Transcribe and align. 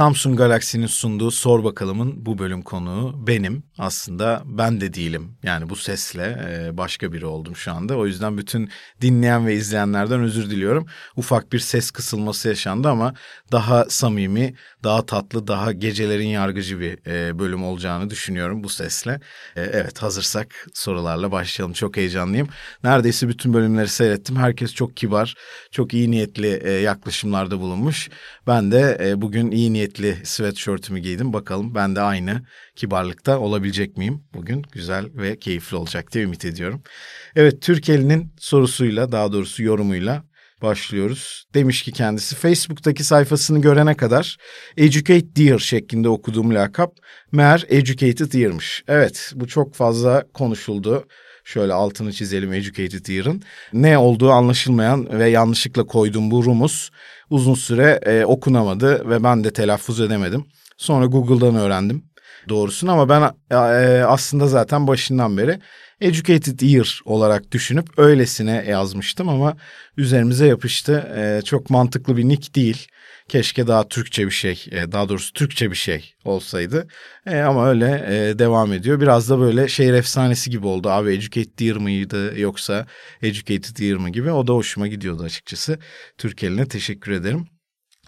Samsung 0.00 0.38
Galaxy'nin 0.38 0.86
sunduğu 0.86 1.30
Sor 1.30 1.64
Bakalım'ın 1.64 2.26
bu 2.26 2.38
bölüm 2.38 2.62
konuğu 2.62 3.26
benim. 3.26 3.62
Aslında 3.78 4.42
ben 4.44 4.80
de 4.80 4.94
değilim. 4.94 5.36
Yani 5.42 5.68
bu 5.68 5.76
sesle 5.76 6.22
e, 6.50 6.76
başka 6.76 7.12
biri 7.12 7.26
oldum 7.26 7.56
şu 7.56 7.72
anda. 7.72 7.96
O 7.96 8.06
yüzden 8.06 8.38
bütün 8.38 8.70
dinleyen 9.00 9.46
ve 9.46 9.54
izleyenlerden 9.54 10.20
özür 10.20 10.50
diliyorum. 10.50 10.86
Ufak 11.16 11.52
bir 11.52 11.58
ses 11.58 11.90
kısılması 11.90 12.48
yaşandı 12.48 12.88
ama 12.88 13.14
daha 13.52 13.84
samimi, 13.84 14.54
daha 14.84 15.06
tatlı, 15.06 15.46
daha 15.46 15.72
gecelerin 15.72 16.28
yargıcı 16.28 16.80
bir 16.80 17.06
e, 17.06 17.38
bölüm 17.38 17.64
olacağını 17.64 18.10
düşünüyorum 18.10 18.64
bu 18.64 18.68
sesle. 18.68 19.20
E, 19.56 19.62
evet 19.62 20.02
hazırsak 20.02 20.66
sorularla 20.74 21.32
başlayalım. 21.32 21.72
Çok 21.72 21.96
heyecanlıyım. 21.96 22.48
Neredeyse 22.84 23.28
bütün 23.28 23.54
bölümleri 23.54 23.88
seyrettim. 23.88 24.36
Herkes 24.36 24.74
çok 24.74 24.96
kibar, 24.96 25.34
çok 25.70 25.94
iyi 25.94 26.10
niyetli 26.10 26.80
yaklaşımlarda 26.84 27.60
bulunmuş. 27.60 28.08
Ben 28.46 28.72
de 28.72 29.14
bugün 29.16 29.50
iyi 29.50 29.72
niyetli 29.72 29.89
niyetli 29.90 30.26
sweatshirt'ümü 30.26 30.98
giydim. 30.98 31.32
Bakalım 31.32 31.74
ben 31.74 31.96
de 31.96 32.00
aynı 32.00 32.42
kibarlıkta 32.76 33.38
olabilecek 33.38 33.96
miyim? 33.96 34.24
Bugün 34.34 34.62
güzel 34.72 35.04
ve 35.14 35.38
keyifli 35.38 35.76
olacak 35.76 36.12
diye 36.12 36.24
ümit 36.24 36.44
ediyorum. 36.44 36.82
Evet 37.36 37.62
Türkeli'nin 37.62 38.32
sorusuyla 38.38 39.12
daha 39.12 39.32
doğrusu 39.32 39.62
yorumuyla 39.62 40.24
başlıyoruz. 40.62 41.44
Demiş 41.54 41.82
ki 41.82 41.92
kendisi 41.92 42.36
Facebook'taki 42.36 43.04
sayfasını 43.04 43.60
görene 43.60 43.96
kadar 43.96 44.36
Educate 44.76 45.36
Dear 45.36 45.58
şeklinde 45.58 46.08
okuduğum 46.08 46.54
lakap 46.54 46.92
meğer 47.32 47.64
Educated 47.68 48.32
Dear'mış. 48.32 48.84
Evet 48.88 49.32
bu 49.34 49.46
çok 49.46 49.74
fazla 49.74 50.24
konuşuldu. 50.34 51.06
Şöyle 51.44 51.72
altını 51.72 52.12
çizelim 52.12 52.52
Educated 52.52 53.06
Dear'ın. 53.06 53.42
Ne 53.72 53.98
olduğu 53.98 54.30
anlaşılmayan 54.30 55.18
ve 55.18 55.30
yanlışlıkla 55.30 55.86
koyduğum 55.86 56.30
bu 56.30 56.44
rumus 56.44 56.90
uzun 57.30 57.54
süre 57.54 58.00
e, 58.02 58.24
okunamadı 58.24 59.10
ve 59.10 59.22
ben 59.22 59.44
de 59.44 59.52
telaffuz 59.52 60.00
edemedim. 60.00 60.44
Sonra 60.76 61.06
Google'dan 61.06 61.54
öğrendim 61.54 62.04
doğrusunu 62.48 62.92
ama 62.92 63.08
ben 63.08 63.22
e, 63.50 63.56
aslında 64.04 64.46
zaten 64.46 64.86
başından 64.86 65.36
beri 65.38 65.60
Educated 66.00 66.60
Ear 66.60 67.00
olarak 67.04 67.52
düşünüp 67.52 67.98
öylesine 67.98 68.64
yazmıştım 68.68 69.28
ama 69.28 69.56
üzerimize 69.96 70.46
yapıştı. 70.46 71.12
E, 71.16 71.42
çok 71.44 71.70
mantıklı 71.70 72.16
bir 72.16 72.28
nick 72.28 72.54
değil. 72.54 72.86
Keşke 73.30 73.66
daha 73.66 73.88
Türkçe 73.88 74.26
bir 74.26 74.30
şey, 74.30 74.64
e, 74.70 74.92
daha 74.92 75.08
doğrusu 75.08 75.32
Türkçe 75.32 75.70
bir 75.70 75.76
şey 75.76 76.14
olsaydı. 76.24 76.88
E, 77.26 77.40
ama 77.40 77.68
öyle 77.68 78.06
e, 78.08 78.38
devam 78.38 78.72
ediyor. 78.72 79.00
Biraz 79.00 79.30
da 79.30 79.40
böyle 79.40 79.68
şehir 79.68 79.92
efsanesi 79.92 80.50
gibi 80.50 80.66
oldu. 80.66 80.88
Abi 80.88 81.14
Educated 81.14 81.58
Ear 81.58 81.76
mıydı 81.76 82.40
yoksa 82.40 82.86
Educated 83.22 83.76
Ear 83.76 83.96
mı 83.96 84.10
gibi. 84.10 84.30
O 84.30 84.46
da 84.46 84.52
hoşuma 84.52 84.86
gidiyordu 84.86 85.22
açıkçası. 85.22 85.78
Türk 86.18 86.42
teşekkür 86.70 87.12
ederim. 87.12 87.46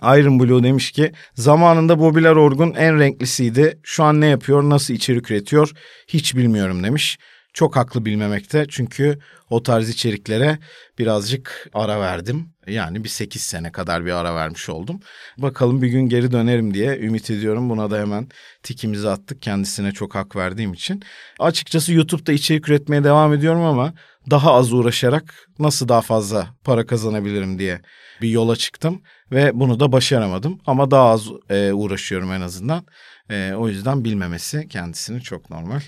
Iron 0.03 0.41
Blue 0.41 0.63
demiş 0.63 0.93
ki 0.93 1.13
zamanında 1.35 1.99
Bobiler 1.99 2.37
Orgun 2.37 2.75
en 2.75 2.99
renklisiydi. 2.99 3.81
Şu 3.83 4.05
an 4.05 4.21
ne 4.21 4.27
yapıyor, 4.27 4.63
nasıl 4.63 4.95
içerik 4.95 5.31
üretiyor 5.31 5.71
hiç 6.09 6.37
bilmiyorum 6.37 6.85
demiş 6.85 7.19
çok 7.53 7.77
haklı 7.77 8.05
bilmemekte. 8.05 8.67
Çünkü 8.69 9.19
o 9.51 9.63
tarz 9.63 9.89
içeriklere 9.89 10.59
birazcık 10.99 11.71
ara 11.75 12.01
verdim. 12.01 12.49
Yani 12.67 13.05
bir 13.05 13.09
sekiz 13.09 13.43
sene 13.43 13.73
kadar 13.73 14.05
bir 14.07 14.11
ara 14.11 14.35
vermiş 14.35 14.69
oldum. 14.69 15.01
Bakalım 15.39 15.83
bir 15.83 15.89
gün 15.89 16.09
geri 16.09 16.33
dönerim 16.33 16.75
diye 16.75 16.99
ümit 16.99 17.31
ediyorum. 17.31 17.71
Buna 17.71 17.91
da 17.91 17.99
hemen 17.99 18.29
tikimizi 18.63 19.09
attık 19.09 19.43
kendisine 19.43 19.93
çok 19.93 20.15
hak 20.15 20.37
verdiğim 20.37 20.73
için. 20.73 21.03
Açıkçası 21.39 21.93
YouTube'da 21.93 22.33
içerik 22.33 22.69
üretmeye 22.69 23.05
devam 23.05 23.35
ediyorum 23.35 23.63
ama 23.63 23.95
daha 24.31 24.55
az 24.55 24.73
uğraşarak 24.73 25.49
nasıl 25.59 25.89
daha 25.89 26.01
fazla 26.01 26.49
para 26.65 26.87
kazanabilirim 26.87 27.59
diye 27.59 27.81
bir 28.23 28.29
yola 28.29 28.57
çıktım 28.57 29.03
ve 29.33 29.51
bunu 29.55 29.81
da 29.81 29.93
başaramadım 29.93 30.61
ama 30.67 30.91
daha 30.91 31.11
az 31.11 31.27
e, 31.51 31.73
uğraşıyorum 31.73 32.33
en 32.33 32.41
azından. 32.41 32.87
E, 33.31 33.53
o 33.57 33.69
yüzden 33.69 34.05
bilmemesi 34.05 34.69
kendisini 34.69 35.21
çok 35.23 35.51
normal. 35.51 35.81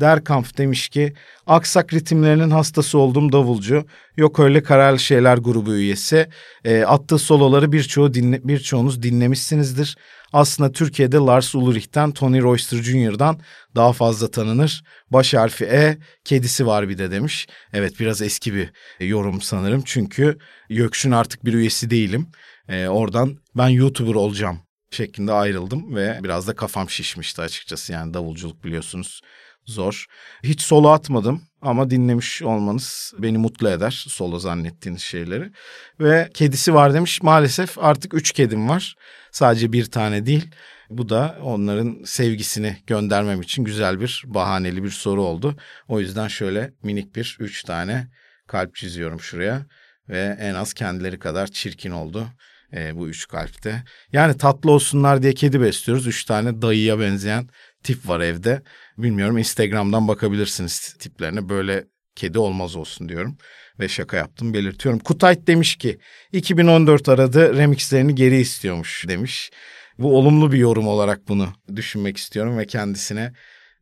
Derkamp 0.00 0.58
demiş 0.58 0.88
ki 0.88 1.12
aksak 1.46 1.94
ritimlerinin 1.94 2.50
hastası 2.50 2.98
olduğum 2.98 3.32
davulcu. 3.32 3.86
Yok 4.16 4.40
öyle 4.40 4.62
kararlı 4.62 4.98
şeyler 4.98 5.38
grubu 5.38 5.74
üyesi. 5.74 6.28
E, 6.64 6.82
attığı 6.82 7.18
soloları 7.18 7.72
birçoğu 7.72 8.14
dinle, 8.14 8.40
birçoğunuz 8.44 9.02
dinlemişsinizdir. 9.02 9.96
Aslında 10.32 10.72
Türkiye'de 10.72 11.16
Lars 11.16 11.54
Ulrich'ten 11.54 12.12
Tony 12.12 12.40
Royster 12.40 12.78
Jr.'dan 12.82 13.40
daha 13.74 13.92
fazla 13.92 14.30
tanınır. 14.30 14.82
Baş 15.10 15.34
harfi 15.34 15.64
E, 15.64 15.98
kedisi 16.24 16.66
var 16.66 16.88
bir 16.88 16.98
de 16.98 17.10
demiş. 17.10 17.46
Evet 17.72 18.00
biraz 18.00 18.22
eski 18.22 18.54
bir 18.54 18.70
yorum 19.00 19.40
sanırım. 19.40 19.82
Çünkü 19.84 20.38
Gökşün 20.70 21.10
artık 21.10 21.44
bir 21.44 21.54
üyesi 21.54 21.90
değilim. 21.90 22.30
E, 22.68 22.88
oradan 22.88 23.38
ben 23.56 23.68
YouTuber 23.68 24.14
olacağım 24.14 24.60
şeklinde 24.90 25.32
ayrıldım 25.32 25.96
ve 25.96 26.20
biraz 26.22 26.48
da 26.48 26.54
kafam 26.54 26.90
şişmişti 26.90 27.42
açıkçası. 27.42 27.92
Yani 27.92 28.14
davulculuk 28.14 28.64
biliyorsunuz 28.64 29.20
zor. 29.68 30.06
Hiç 30.44 30.60
solo 30.60 30.88
atmadım 30.88 31.42
ama 31.62 31.90
dinlemiş 31.90 32.42
olmanız 32.42 33.12
beni 33.18 33.38
mutlu 33.38 33.68
eder 33.68 34.04
solo 34.08 34.38
zannettiğiniz 34.38 35.02
şeyleri. 35.02 35.50
Ve 36.00 36.30
kedisi 36.34 36.74
var 36.74 36.94
demiş 36.94 37.22
maalesef 37.22 37.78
artık 37.78 38.14
üç 38.14 38.32
kedim 38.32 38.68
var 38.68 38.96
sadece 39.32 39.72
bir 39.72 39.84
tane 39.84 40.26
değil. 40.26 40.50
Bu 40.90 41.08
da 41.08 41.38
onların 41.42 42.02
sevgisini 42.04 42.76
göndermem 42.86 43.40
için 43.40 43.64
güzel 43.64 44.00
bir 44.00 44.22
bahaneli 44.26 44.84
bir 44.84 44.90
soru 44.90 45.22
oldu. 45.22 45.56
O 45.88 46.00
yüzden 46.00 46.28
şöyle 46.28 46.72
minik 46.82 47.16
bir 47.16 47.36
üç 47.40 47.62
tane 47.62 48.08
kalp 48.46 48.74
çiziyorum 48.74 49.20
şuraya 49.20 49.66
ve 50.08 50.36
en 50.40 50.54
az 50.54 50.72
kendileri 50.72 51.18
kadar 51.18 51.46
çirkin 51.46 51.90
oldu 51.90 52.28
e, 52.72 52.96
bu 52.96 53.08
üç 53.08 53.28
kalpte. 53.28 53.82
Yani 54.12 54.36
tatlı 54.36 54.70
olsunlar 54.70 55.22
diye 55.22 55.34
kedi 55.34 55.60
besliyoruz. 55.60 56.06
Üç 56.06 56.24
tane 56.24 56.62
dayıya 56.62 57.00
benzeyen 57.00 57.48
tip 57.88 58.08
var 58.08 58.20
evde. 58.20 58.62
Bilmiyorum 58.98 59.38
Instagram'dan 59.38 60.08
bakabilirsiniz 60.08 60.94
tiplerine. 60.98 61.48
Böyle 61.48 61.84
kedi 62.16 62.38
olmaz 62.38 62.76
olsun 62.76 63.08
diyorum. 63.08 63.38
Ve 63.80 63.88
şaka 63.88 64.16
yaptım 64.16 64.54
belirtiyorum. 64.54 64.98
Kutayt 64.98 65.46
demiş 65.46 65.76
ki 65.76 65.98
2014 66.32 67.08
aradı 67.08 67.56
remixlerini 67.56 68.14
geri 68.14 68.40
istiyormuş 68.40 69.04
demiş. 69.08 69.50
Bu 69.98 70.18
olumlu 70.18 70.52
bir 70.52 70.58
yorum 70.58 70.88
olarak 70.88 71.28
bunu 71.28 71.48
düşünmek 71.76 72.16
istiyorum 72.16 72.58
ve 72.58 72.66
kendisine 72.66 73.32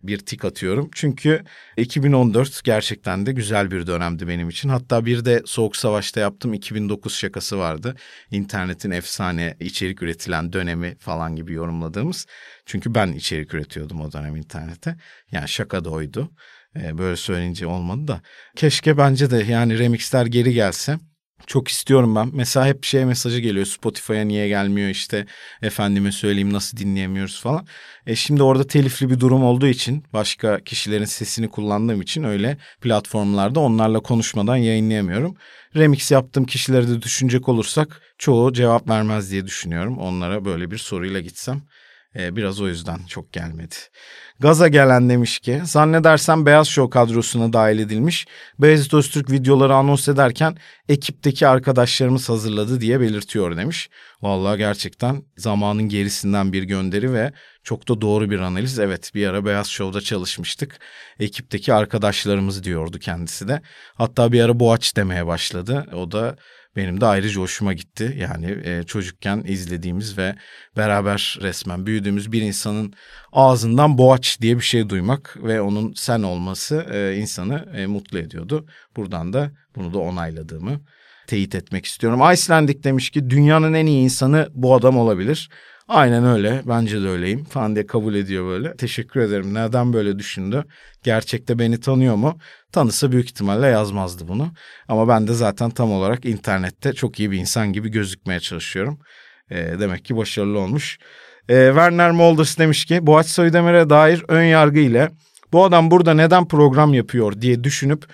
bir 0.07 0.19
tik 0.19 0.45
atıyorum. 0.45 0.91
Çünkü 0.95 1.45
2014 1.77 2.65
gerçekten 2.65 3.27
de 3.27 3.33
güzel 3.33 3.71
bir 3.71 3.87
dönemdi 3.87 4.29
benim 4.29 4.49
için. 4.49 4.69
Hatta 4.69 5.07
bir 5.07 5.25
de 5.25 5.43
Soğuk 5.47 5.77
Savaş'ta 5.77 6.21
yaptığım 6.21 6.55
2009 6.55 7.15
şakası 7.17 7.59
vardı. 7.59 7.95
İnternetin 8.31 8.91
efsane 8.91 9.57
içerik 9.61 10.03
üretilen 10.03 10.53
dönemi 10.53 10.97
falan 10.99 11.37
gibi 11.37 11.53
yorumladığımız. 11.53 12.27
Çünkü 12.67 12.95
ben 12.95 13.13
içerik 13.13 13.55
üretiyordum 13.55 14.01
o 14.01 14.13
dönem 14.13 14.37
internete. 14.37 14.97
Yani 15.33 15.49
şaka 15.49 15.85
da 15.85 15.91
oydu. 15.91 16.31
Ee, 16.77 16.99
böyle 16.99 17.17
söyleyince 17.17 17.67
olmadı 17.67 18.09
da. 18.09 18.21
Keşke 18.57 18.99
bence 18.99 19.31
de 19.31 19.37
yani 19.37 19.79
remixler 19.79 20.27
geri 20.27 20.55
gelse 20.55 20.99
çok 21.47 21.69
istiyorum 21.69 22.17
ben. 22.17 22.31
Mesela 22.33 22.67
hep 22.67 22.85
şey 22.85 23.05
mesajı 23.05 23.39
geliyor 23.39 23.67
Spotify'a 23.67 24.25
niye 24.25 24.49
gelmiyor 24.49 24.89
işte 24.89 25.27
efendime 25.63 26.13
söyleyeyim 26.13 26.53
nasıl 26.53 26.77
dinleyemiyoruz 26.77 27.41
falan. 27.41 27.67
E 28.07 28.17
şimdi 28.17 28.43
orada 28.43 28.67
telifli 28.67 29.11
bir 29.11 29.21
durum 29.21 29.45
olduğu 29.45 29.67
için 29.67 30.05
başka 30.13 30.61
kişilerin 30.61 31.05
sesini 31.05 31.49
kullandığım 31.49 32.03
için 32.03 32.25
öyle 32.25 32.59
platformlarda 32.81 33.61
onlarla 33.61 34.01
konuşmadan 34.01 34.57
yayınlayamıyorum. 34.57 35.37
Remix 35.77 36.11
yaptığım 36.11 36.45
kişilere 36.47 36.89
de 36.89 37.03
düşünecek 37.03 37.49
olursak 37.49 38.03
çoğu 38.19 38.53
cevap 38.53 38.89
vermez 38.89 39.31
diye 39.31 39.47
düşünüyorum. 39.47 39.99
Onlara 39.99 40.45
böyle 40.45 40.71
bir 40.71 40.79
soruyla 40.79 41.21
gitsem 41.21 41.63
ee, 42.19 42.37
biraz 42.37 42.61
o 42.61 42.69
yüzden 42.69 42.99
çok 43.09 43.33
gelmedi. 43.33 43.75
Gaza 44.41 44.69
gelen 44.69 45.09
demiş 45.09 45.39
ki 45.39 45.61
zannedersem 45.65 46.47
Beyaz 46.47 46.69
Show 46.69 46.91
kadrosuna 46.91 47.53
dahil 47.53 47.79
edilmiş. 47.79 48.27
Beyazıt 48.59 48.95
Öztürk 48.95 49.31
videoları 49.31 49.75
anons 49.75 50.09
ederken 50.09 50.57
ekipteki 50.89 51.47
arkadaşlarımız 51.47 52.29
hazırladı 52.29 52.81
diye 52.81 53.01
belirtiyor 53.01 53.57
demiş. 53.57 53.91
Vallahi 54.23 54.59
gerçekten 54.59 55.23
zamanın 55.37 55.83
gerisinden 55.83 56.53
bir 56.53 56.63
gönderi 56.63 57.13
ve 57.13 57.33
çok 57.63 57.89
da 57.89 58.01
doğru 58.01 58.31
bir 58.31 58.39
analiz. 58.39 58.79
Evet 58.79 59.11
bir 59.15 59.27
ara 59.27 59.45
Beyaz 59.45 59.67
Show'da 59.67 60.01
çalışmıştık. 60.01 60.79
Ekipteki 61.21 61.75
arkadaşlarımız 61.75 62.65
diyordu 62.65 62.99
kendisi 62.99 63.49
de. 63.49 63.63
Hatta 63.95 64.33
bir 64.33 64.41
ara 64.41 64.61
Boğaç 64.61 64.97
demeye 64.97 65.27
başladı. 65.27 65.87
O 65.95 66.13
da 66.13 66.37
benim 66.77 67.01
de 67.01 67.07
ayrıca 67.07 67.41
hoşuma 67.41 67.73
gitti. 67.73 68.17
Yani 68.19 68.59
e, 68.65 68.83
çocukken 68.83 69.43
izlediğimiz 69.47 70.19
ve 70.19 70.35
beraber 70.77 71.39
resmen 71.41 71.87
büyüdüğümüz 71.87 72.33
bir 72.33 72.43
insanın 72.43 72.93
ağzından 73.33 73.99
boğaç 73.99 74.41
diye 74.41 74.57
bir 74.57 74.63
şey 74.63 74.89
duymak 74.89 75.37
ve 75.43 75.61
onun 75.61 75.93
sen 75.93 76.23
olması 76.23 76.87
e, 76.93 77.17
insanı 77.17 77.69
e, 77.77 77.87
mutlu 77.87 78.19
ediyordu. 78.19 78.67
Buradan 78.97 79.33
da 79.33 79.51
bunu 79.77 79.95
da 79.95 79.99
onayladığımı 79.99 80.81
teyit 81.27 81.55
etmek 81.55 81.87
istiyorum. 81.87 82.33
Icelandic 82.33 82.83
demiş 82.83 83.11
ki 83.11 83.31
dünyanın 83.31 83.75
en 83.75 83.87
iyi 83.87 84.05
insanı 84.05 84.49
bu 84.55 84.75
adam 84.75 84.99
olabilir. 84.99 85.49
Aynen 85.89 86.25
öyle. 86.25 86.63
Bence 86.65 87.03
de 87.03 87.09
öyleyim 87.09 87.45
falan 87.45 87.75
diye 87.75 87.87
kabul 87.87 88.15
ediyor 88.15 88.47
böyle. 88.47 88.77
Teşekkür 88.77 89.21
ederim. 89.21 89.55
Neden 89.55 89.93
böyle 89.93 90.19
düşündü? 90.19 90.65
Gerçekte 91.03 91.59
beni 91.59 91.81
tanıyor 91.81 92.17
mu? 92.17 92.39
Tanısa 92.73 93.13
büyük 93.13 93.27
ihtimalle 93.27 93.67
yazmazdı 93.67 94.29
bunu. 94.29 94.53
Ama 94.89 95.09
ben 95.09 95.29
de 95.29 95.35
zaten 95.35 95.71
tam 95.71 95.93
olarak 95.93 96.25
internette 96.25 96.93
çok 96.93 97.21
iyi 97.21 97.31
bir 97.31 97.39
insan 97.39 97.73
gibi 97.73 97.89
gözükmeye 97.89 98.41
çalışıyorum. 98.41 98.99
E, 99.51 99.57
demek 99.57 100.05
ki 100.05 100.17
başarılı 100.17 100.59
olmuş. 100.59 100.99
Ee, 101.49 101.67
Werner 101.69 102.11
Molders 102.11 102.59
demiş 102.59 102.85
ki 102.85 103.07
Boğaç 103.07 103.27
Soydemir'e 103.27 103.91
dair 103.91 104.25
ön 104.29 104.45
yargı 104.45 104.79
ile 104.79 105.11
bu 105.53 105.65
adam 105.65 105.91
burada 105.91 106.15
neden 106.15 106.49
program 106.49 106.95
yapıyor 106.95 107.41
diye 107.41 107.65
düşünüp 107.65 108.05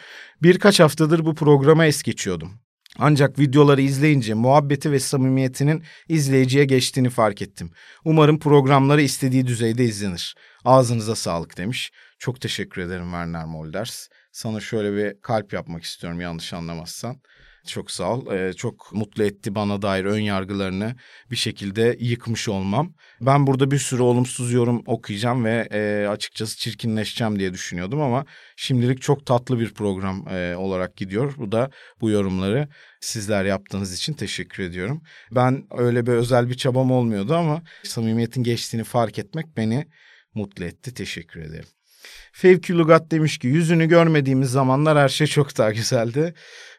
birkaç 0.43 0.81
haftadır 0.81 1.25
bu 1.25 1.35
programa 1.35 1.87
es 1.87 2.03
geçiyordum. 2.03 2.62
Ancak 2.99 3.39
videoları 3.39 3.83
izleyince 3.83 4.35
muhabbeti 4.35 4.93
ve 4.93 5.01
samimiyetinin 5.01 5.83
izleyiciye 6.09 6.65
geçtiğini 6.65 7.11
fark 7.11 7.43
ettim. 7.43 7.71
Umarım 8.05 8.39
programları 8.39 9.03
istediği 9.03 9.47
düzeyde 9.47 9.85
izlenir. 9.85 10.35
Ağzınıza 10.65 11.15
sağlık 11.15 11.59
demiş. 11.59 11.93
Çok 12.19 12.41
teşekkür 12.41 12.83
ederim 12.83 13.05
Werner 13.05 13.45
Molders. 13.45 14.09
Sana 14.33 14.61
şöyle 14.61 14.97
bir 14.97 15.21
kalp 15.21 15.53
yapmak 15.53 15.83
istiyorum 15.83 16.21
yanlış 16.21 16.53
anlamazsan. 16.53 17.21
Çok 17.67 17.91
sağ 17.91 18.15
ol. 18.15 18.33
Ee, 18.33 18.53
çok 18.53 18.93
mutlu 18.93 19.25
etti 19.25 19.55
bana 19.55 19.83
dair 19.83 20.05
ön 20.05 20.19
yargılarını 20.21 20.97
bir 21.31 21.37
şekilde 21.37 21.97
yıkmış 22.01 22.49
olmam. 22.49 22.95
Ben 23.21 23.47
burada 23.47 23.71
bir 23.71 23.79
sürü 23.79 24.03
olumsuz 24.03 24.53
yorum 24.53 24.83
okuyacağım 24.87 25.45
ve 25.45 25.69
e, 25.73 26.09
açıkçası 26.09 26.59
çirkinleşeceğim 26.59 27.39
diye 27.39 27.53
düşünüyordum 27.53 28.01
ama 28.01 28.25
şimdilik 28.57 29.03
çok 29.03 29.27
tatlı 29.27 29.61
bir 29.61 29.75
program 29.75 30.29
e, 30.29 30.57
olarak 30.57 30.97
gidiyor. 30.97 31.35
Bu 31.37 31.53
da 31.53 31.71
bu 32.01 32.11
yorumları 32.11 32.69
sizler 33.01 33.45
yaptığınız 33.45 33.95
için 33.95 34.13
teşekkür 34.13 34.63
ediyorum. 34.63 35.03
Ben 35.31 35.67
öyle 35.71 36.07
bir 36.07 36.13
özel 36.13 36.49
bir 36.49 36.55
çabam 36.55 36.91
olmuyordu 36.91 37.35
ama 37.35 37.63
samimiyetin 37.83 38.43
geçtiğini 38.43 38.85
fark 38.85 39.19
etmek 39.19 39.57
beni 39.57 39.87
mutlu 40.35 40.65
etti. 40.65 40.95
Teşekkür 40.95 41.41
ederim. 41.41 41.82
Fevki 42.33 42.79
Lugat 42.79 43.11
demiş 43.11 43.39
ki 43.39 43.47
yüzünü 43.47 43.87
görmediğimiz 43.89 44.51
zamanlar 44.51 44.99
her 44.99 45.09
şey 45.09 45.27
çok 45.27 45.59
daha 45.59 45.73
güzeldi. 45.73 46.35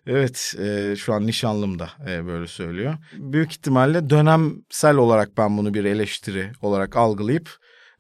Evet 0.07 0.55
e, 0.59 0.95
şu 0.95 1.13
an 1.13 1.27
nişanlım 1.27 1.79
da 1.79 1.89
e, 2.09 2.25
böyle 2.25 2.47
söylüyor. 2.47 2.97
Büyük 3.13 3.51
ihtimalle 3.51 4.09
dönemsel 4.09 4.95
olarak 4.95 5.37
ben 5.37 5.57
bunu 5.57 5.73
bir 5.73 5.85
eleştiri 5.85 6.51
olarak 6.61 6.95
algılayıp 6.95 7.49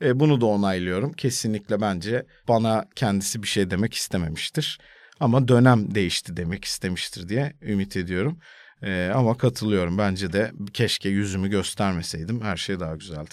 e, 0.01 0.19
bunu 0.19 0.41
da 0.41 0.45
onaylıyorum. 0.45 1.13
Kesinlikle 1.13 1.81
bence 1.81 2.25
bana 2.47 2.85
kendisi 2.95 3.43
bir 3.43 3.47
şey 3.47 3.71
demek 3.71 3.93
istememiştir. 3.93 4.79
Ama 5.19 5.47
dönem 5.47 5.95
değişti 5.95 6.37
demek 6.37 6.65
istemiştir 6.65 7.29
diye 7.29 7.53
ümit 7.61 7.97
ediyorum. 7.97 8.39
Ee, 8.83 9.11
ama 9.15 9.37
katılıyorum. 9.37 9.97
Bence 9.97 10.33
de 10.33 10.51
keşke 10.73 11.09
yüzümü 11.09 11.49
göstermeseydim. 11.49 12.41
Her 12.41 12.57
şey 12.57 12.79
daha 12.79 12.95
güzeldi. 12.95 13.29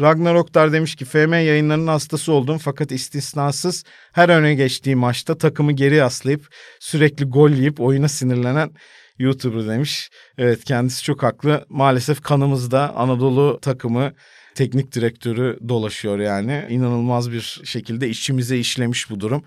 Ragnar 0.00 0.34
Oktar 0.34 0.72
demiş 0.72 0.96
ki 0.96 1.04
FM 1.04 1.32
yayınlarının 1.32 1.86
hastası 1.86 2.32
oldum 2.32 2.58
fakat 2.58 2.92
istisnasız 2.92 3.84
her 4.12 4.28
öne 4.28 4.54
geçtiği 4.54 4.96
maçta 4.96 5.38
takımı 5.38 5.72
geri 5.72 5.94
yaslayıp 5.94 6.54
sürekli 6.80 7.24
gol 7.24 7.50
yiyip 7.50 7.80
oyuna 7.80 8.08
sinirlenen 8.08 8.70
YouTuber 9.18 9.68
demiş. 9.68 10.10
Evet 10.38 10.64
kendisi 10.64 11.02
çok 11.02 11.22
haklı. 11.22 11.66
Maalesef 11.68 12.22
kanımızda 12.22 12.96
Anadolu 12.96 13.58
takımı 13.62 14.12
teknik 14.54 14.92
direktörü 14.92 15.58
dolaşıyor 15.68 16.18
yani. 16.18 16.66
İnanılmaz 16.68 17.32
bir 17.32 17.60
şekilde 17.64 18.08
içimize 18.08 18.58
işlemiş 18.58 19.10
bu 19.10 19.20
durum 19.20 19.44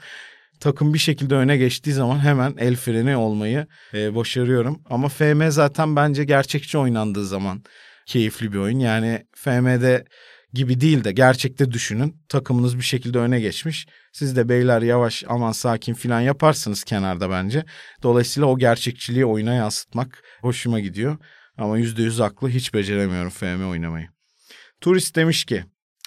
takım 0.61 0.93
bir 0.93 0.99
şekilde 0.99 1.35
öne 1.35 1.57
geçtiği 1.57 1.91
zaman 1.91 2.19
hemen 2.19 2.55
el 2.57 2.75
freni 2.75 3.17
olmayı 3.17 3.67
e, 3.93 4.15
başarıyorum. 4.15 4.81
Ama 4.89 5.09
FM 5.09 5.49
zaten 5.49 5.95
bence 5.95 6.23
gerçekçi 6.23 6.77
oynandığı 6.77 7.25
zaman 7.25 7.63
keyifli 8.05 8.53
bir 8.53 8.57
oyun. 8.57 8.79
Yani 8.79 9.25
FM'de 9.35 10.05
gibi 10.53 10.81
değil 10.81 11.03
de 11.03 11.11
gerçekte 11.11 11.71
düşünün. 11.71 12.15
Takımınız 12.29 12.77
bir 12.77 12.83
şekilde 12.83 13.19
öne 13.19 13.39
geçmiş. 13.39 13.87
Siz 14.13 14.35
de 14.35 14.49
beyler 14.49 14.81
yavaş 14.81 15.23
aman 15.27 15.51
sakin 15.51 15.93
filan 15.93 16.21
yaparsınız 16.21 16.83
kenarda 16.83 17.29
bence. 17.29 17.65
Dolayısıyla 18.03 18.47
o 18.47 18.57
gerçekçiliği 18.57 19.25
oyuna 19.25 19.53
yansıtmak 19.53 20.23
hoşuma 20.41 20.79
gidiyor. 20.79 21.17
Ama 21.57 21.77
yüzde 21.77 22.03
yüz 22.03 22.19
haklı 22.19 22.49
hiç 22.49 22.73
beceremiyorum 22.73 23.29
FM 23.29 23.69
oynamayı. 23.69 24.07
Turist 24.81 25.15
demiş 25.15 25.45
ki 25.45 25.65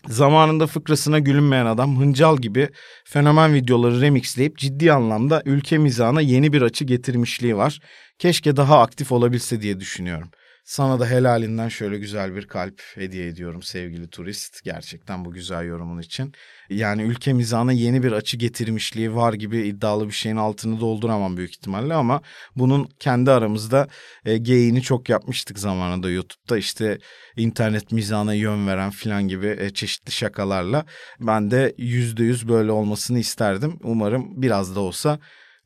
Zamanında 0.09 0.67
fıkrasına 0.67 1.19
gülünmeyen 1.19 1.67
adam 1.67 2.01
hıncal 2.01 2.39
gibi 2.39 2.69
fenomen 3.05 3.55
videoları 3.55 4.01
remixleyip 4.01 4.59
ciddi 4.59 4.93
anlamda 4.93 5.43
ülke 5.45 5.79
mizahına 5.79 6.21
yeni 6.21 6.53
bir 6.53 6.63
açı 6.63 6.85
getirmişliği 6.85 7.57
var. 7.57 7.81
Keşke 8.19 8.57
daha 8.57 8.81
aktif 8.81 9.13
olabilse 9.13 9.61
diye 9.61 9.81
düşünüyorum. 9.81 10.31
Sana 10.65 11.01
da 11.01 11.07
helalinden 11.07 11.69
şöyle 11.69 11.99
güzel 11.99 12.35
bir 12.37 12.47
kalp 12.47 12.83
hediye 12.95 13.29
ediyorum 13.29 13.63
sevgili 13.63 14.09
turist. 14.09 14.63
Gerçekten 14.65 15.25
bu 15.25 15.33
güzel 15.33 15.65
yorumun 15.67 16.01
için. 16.01 16.33
Yani 16.71 17.03
ülke 17.03 17.33
mizahına 17.33 17.73
yeni 17.73 18.03
bir 18.03 18.13
açı 18.13 18.37
getirmişliği 18.37 19.15
var 19.15 19.33
gibi 19.33 19.59
iddialı 19.59 20.07
bir 20.07 20.13
şeyin 20.13 20.37
altını 20.37 20.81
dolduramam 20.81 21.37
büyük 21.37 21.51
ihtimalle 21.51 21.95
ama 21.95 22.23
bunun 22.57 22.89
kendi 22.99 23.31
aramızda 23.31 23.89
e, 24.25 24.39
geyiğini 24.39 24.83
çok 24.83 25.09
yapmıştık 25.09 25.59
zamanında 25.59 26.11
YouTube'da. 26.11 26.59
işte 26.59 26.99
internet 27.37 27.93
mizahına 27.93 28.35
yön 28.35 28.67
veren 28.67 28.91
filan 28.91 29.29
gibi 29.29 29.57
e, 29.61 29.71
çeşitli 29.71 30.13
şakalarla. 30.13 30.85
Ben 31.21 31.51
de 31.51 31.75
yüzde 31.79 32.25
yüz 32.25 32.49
böyle 32.49 32.73
olmasını 32.73 33.19
isterdim. 33.19 33.79
Umarım 33.83 34.43
biraz 34.43 34.77
da 34.77 34.81
olsa 34.81 35.19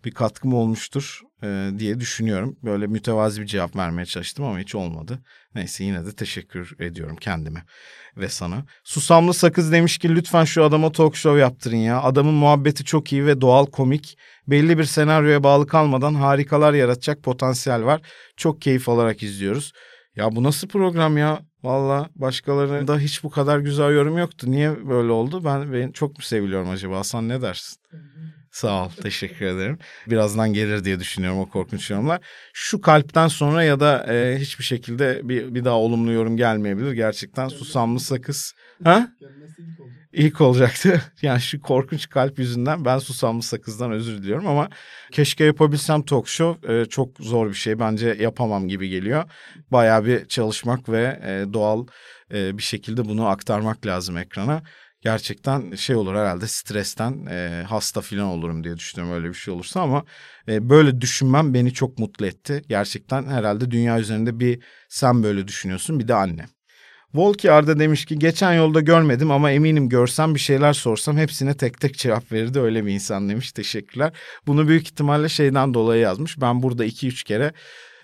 bir 0.05 0.11
katkım 0.11 0.55
olmuştur 0.55 1.21
e, 1.43 1.71
diye 1.79 2.01
düşünüyorum. 2.01 2.57
Böyle 2.65 2.87
mütevazi 2.87 3.41
bir 3.41 3.47
cevap 3.47 3.77
vermeye 3.77 4.07
çalıştım 4.07 4.45
ama 4.45 4.59
hiç 4.59 4.75
olmadı. 4.75 5.23
Neyse 5.55 5.85
yine 5.85 6.07
de 6.07 6.13
teşekkür 6.13 6.77
ediyorum 6.81 7.17
kendime 7.17 7.65
ve 8.17 8.29
sana. 8.29 8.65
Susamlı 8.85 9.35
Sakız 9.35 9.73
demiş 9.73 9.99
ki 9.99 10.15
lütfen 10.15 10.45
şu 10.45 10.65
adama 10.65 10.93
talk 10.93 11.17
show 11.17 11.41
yaptırın 11.41 11.77
ya. 11.77 12.03
Adamın 12.03 12.35
muhabbeti 12.35 12.85
çok 12.85 13.13
iyi 13.13 13.27
ve 13.27 13.41
doğal 13.41 13.67
komik. 13.67 14.19
Belli 14.47 14.79
bir 14.79 14.85
senaryoya 14.85 15.43
bağlı 15.43 15.67
kalmadan 15.67 16.15
harikalar 16.15 16.75
yaratacak 16.75 17.23
potansiyel 17.23 17.85
var. 17.85 18.01
Çok 18.37 18.63
keyif 18.63 18.89
alarak 18.89 19.23
izliyoruz. 19.23 19.73
Ya 20.17 20.37
bu 20.37 20.43
nasıl 20.43 20.69
program 20.69 21.17
ya? 21.17 21.41
Valla 21.63 22.11
başkalarında 22.15 22.99
hiç 22.99 23.25
bu 23.25 23.31
kadar 23.31 23.59
güzel 23.59 23.95
yorum 23.95 24.19
yoktu. 24.19 24.51
Niye 24.51 24.89
böyle 24.89 25.13
oldu? 25.13 25.45
Ben, 25.45 25.73
ben 25.73 25.93
çok 25.93 26.17
mu 26.19 26.23
seviliyorum 26.23 26.71
acaba? 26.71 26.99
Hasan 26.99 27.29
ne 27.29 27.43
dersin? 27.43 27.77
Sağ 28.51 28.85
ol, 28.85 28.91
teşekkür 29.03 29.47
ederim. 29.47 29.79
Birazdan 30.07 30.53
gelir 30.53 30.85
diye 30.85 31.01
düşünüyorum 31.01 31.41
o 31.41 31.49
korkunç 31.49 31.91
yorumlar. 31.91 32.21
Şu 32.53 32.81
kalpten 32.81 33.29
sonra 33.29 33.63
ya 33.65 33.81
da 33.81 34.07
e, 34.15 34.39
hiçbir 34.39 34.65
şekilde 34.65 35.21
bir, 35.25 35.55
bir 35.55 35.65
daha 35.65 35.79
olumlu 35.79 36.13
yorum 36.13 36.37
gelmeyebilir. 36.37 36.93
Gerçekten 36.93 37.49
susamlı 37.49 38.01
sakız. 38.01 38.55
Ha? 38.85 39.09
İlk 40.13 40.41
olacaktı. 40.41 41.03
Yani 41.23 41.41
şu 41.41 41.61
korkunç 41.61 42.09
kalp 42.09 42.39
yüzünden 42.39 42.85
ben 42.85 42.99
susamlı 42.99 43.43
sakızdan 43.43 43.93
özür 43.93 44.23
diliyorum 44.23 44.47
ama 44.47 44.69
keşke 45.13 45.45
yapabilsem 45.45 46.03
talk 46.03 46.29
show. 46.29 46.81
E, 46.81 46.85
çok 46.85 47.17
zor 47.21 47.49
bir 47.49 47.55
şey. 47.55 47.79
Bence 47.79 48.17
yapamam 48.21 48.69
gibi 48.69 48.89
geliyor. 48.89 49.25
Bayağı 49.73 50.05
bir 50.05 50.27
çalışmak 50.29 50.89
ve 50.89 51.21
e, 51.25 51.53
doğal 51.53 51.87
e, 52.35 52.59
bir 52.59 52.63
şekilde 52.63 53.05
bunu 53.05 53.27
aktarmak 53.27 53.87
lazım 53.87 54.17
ekrana 54.17 54.63
gerçekten 55.01 55.75
şey 55.75 55.97
olur 55.97 56.15
herhalde 56.15 56.47
stresten 56.47 57.27
e, 57.31 57.65
hasta 57.69 58.01
falan 58.01 58.27
olurum 58.27 58.65
diye 58.65 58.77
düşünüyorum 58.77 59.17
öyle 59.17 59.29
bir 59.29 59.35
şey 59.35 59.55
olursa 59.55 59.81
ama 59.81 60.05
e, 60.49 60.71
böyle 60.71 61.01
düşünmem 61.01 61.55
beni 61.55 61.73
çok 61.73 61.99
mutlu 61.99 62.27
etti. 62.27 62.63
Gerçekten 62.69 63.27
herhalde 63.27 63.71
dünya 63.71 63.99
üzerinde 63.99 64.41
bir 64.41 64.63
sen 64.89 65.23
böyle 65.23 65.49
düşünüyorsun 65.49 66.01
bir 66.01 66.09
de 66.09 66.15
anne. 66.15 66.47
Volki 67.15 67.53
Arda 67.53 67.79
demiş 67.79 68.05
ki 68.05 68.19
geçen 68.19 68.53
yolda 68.53 68.81
görmedim 68.81 69.31
ama 69.31 69.51
eminim 69.51 69.89
görsem 69.89 70.35
bir 70.35 70.41
şeyler 70.41 70.73
sorsam 70.73 71.17
hepsine 71.17 71.57
tek 71.57 71.81
tek 71.81 71.99
cevap 71.99 72.33
verirdi 72.33 72.61
öyle 72.61 72.87
bir 72.87 72.93
insan 72.93 73.29
demiş 73.29 73.53
teşekkürler. 73.53 74.13
Bunu 74.47 74.69
büyük 74.69 74.83
ihtimalle 74.83 75.29
şeyden 75.29 75.75
dolayı 75.75 76.03
yazmış 76.03 76.41
ben 76.41 76.63
burada 76.63 76.85
iki 76.85 77.09
üç 77.09 77.23
kere 77.23 77.53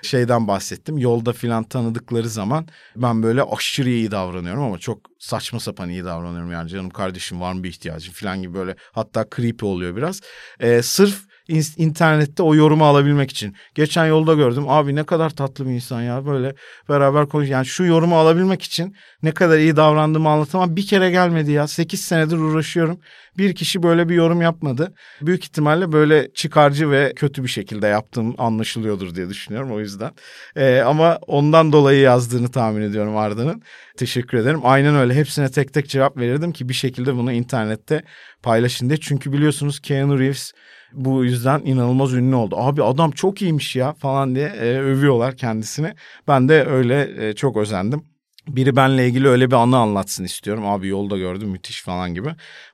şeyden 0.05 0.49
bahsettim. 0.49 0.99
Yolda 0.99 1.33
filan 1.33 1.65
tanıdıkları 1.65 2.29
zaman 2.29 2.67
ben 2.97 3.23
böyle 3.23 3.43
aşırı 3.43 3.91
iyi 3.91 4.11
davranıyorum 4.11 4.63
ama 4.63 4.79
çok 4.79 4.99
saçma 5.19 5.61
sapan 5.61 5.89
iyi 5.89 6.05
davranıyorum 6.05 6.53
yani 6.53 6.69
canım 6.69 6.91
kardeşim 6.91 7.41
var 7.41 7.53
mı 7.53 7.63
bir 7.63 7.69
ihtiyacın 7.69 8.13
filan 8.13 8.43
gibi 8.43 8.55
böyle 8.55 8.77
hatta 8.93 9.27
creepy 9.37 9.67
oluyor 9.67 9.97
biraz. 9.97 10.21
Ee, 10.61 10.83
sırf 10.83 11.34
internette 11.49 12.43
o 12.43 12.55
yorumu 12.55 12.85
alabilmek 12.85 13.31
için. 13.31 13.57
Geçen 13.75 14.07
yolda 14.07 14.35
gördüm 14.35 14.65
abi 14.69 14.95
ne 14.95 15.05
kadar 15.05 15.31
tatlı 15.31 15.67
bir 15.67 15.71
insan 15.71 16.03
ya 16.03 16.27
böyle 16.27 16.55
beraber 16.89 17.29
konuş. 17.29 17.49
Yani 17.49 17.67
şu 17.67 17.85
yorumu 17.85 18.17
alabilmek 18.17 18.63
için 18.63 18.97
ne 19.23 19.33
kadar 19.33 19.59
iyi 19.59 19.77
davrandığımı 19.77 20.29
anlatamam. 20.29 20.77
Bir 20.77 20.87
kere 20.87 21.11
gelmedi 21.11 21.53
ya. 21.53 21.69
Sekiz 21.69 22.01
senedir 22.01 22.37
uğraşıyorum. 22.37 23.01
Bir 23.39 23.55
kişi 23.55 23.83
böyle 23.83 24.09
bir 24.09 24.15
yorum 24.15 24.43
yapmadı. 24.43 24.95
Büyük 25.23 25.45
ihtimalle 25.45 25.93
böyle 25.93 26.33
çıkarcı 26.35 26.91
ve 26.91 27.13
kötü 27.17 27.43
bir 27.43 27.49
şekilde 27.49 27.87
yaptığım 27.87 28.35
anlaşılıyordur 28.39 29.15
diye 29.15 29.29
düşünüyorum 29.29 29.73
o 29.73 29.81
yüzden. 29.81 30.11
Ee, 30.57 30.81
ama 30.81 31.19
ondan 31.27 31.73
dolayı 31.73 32.01
yazdığını 32.01 32.51
tahmin 32.51 32.83
ediyorum 32.83 33.17
Arda'nın. 33.17 33.63
Teşekkür 33.97 34.39
ederim. 34.39 34.61
Aynen 34.63 34.97
öyle. 34.97 35.15
Hepsine 35.15 35.51
tek 35.51 35.73
tek 35.73 35.89
cevap 35.89 36.17
verirdim 36.17 36.53
ki 36.53 36.69
bir 36.69 36.75
şekilde 36.75 37.17
bunu 37.17 37.33
internette 37.33 38.03
paylaşın 38.43 38.89
diye. 38.89 39.01
Çünkü 39.01 39.33
biliyorsunuz 39.33 39.81
Keanu 39.81 40.19
Reeves 40.19 40.53
bu 40.95 41.25
yüzden 41.25 41.61
inanılmaz 41.65 42.13
ünlü 42.13 42.35
oldu. 42.35 42.57
Abi 42.59 42.83
adam 42.83 43.11
çok 43.11 43.43
iyiymiş 43.43 43.77
ya 43.77 43.93
falan 43.93 44.35
diye 44.35 44.47
e, 44.49 44.79
övüyorlar 44.79 45.37
kendisini. 45.37 45.95
Ben 46.29 46.49
de 46.49 46.65
öyle 46.65 47.29
e, 47.29 47.33
çok 47.35 47.57
özendim. 47.57 48.03
biri 48.49 48.77
benle 48.77 49.07
ilgili 49.09 49.29
öyle 49.29 49.47
bir 49.51 49.57
anı 49.57 49.77
anlatsın 49.79 50.25
istiyorum. 50.25 50.67
Abi 50.67 50.89
yolda 50.89 51.19
gördüm 51.19 51.49
müthiş 51.49 51.83
falan 51.83 52.15
gibi. 52.15 52.29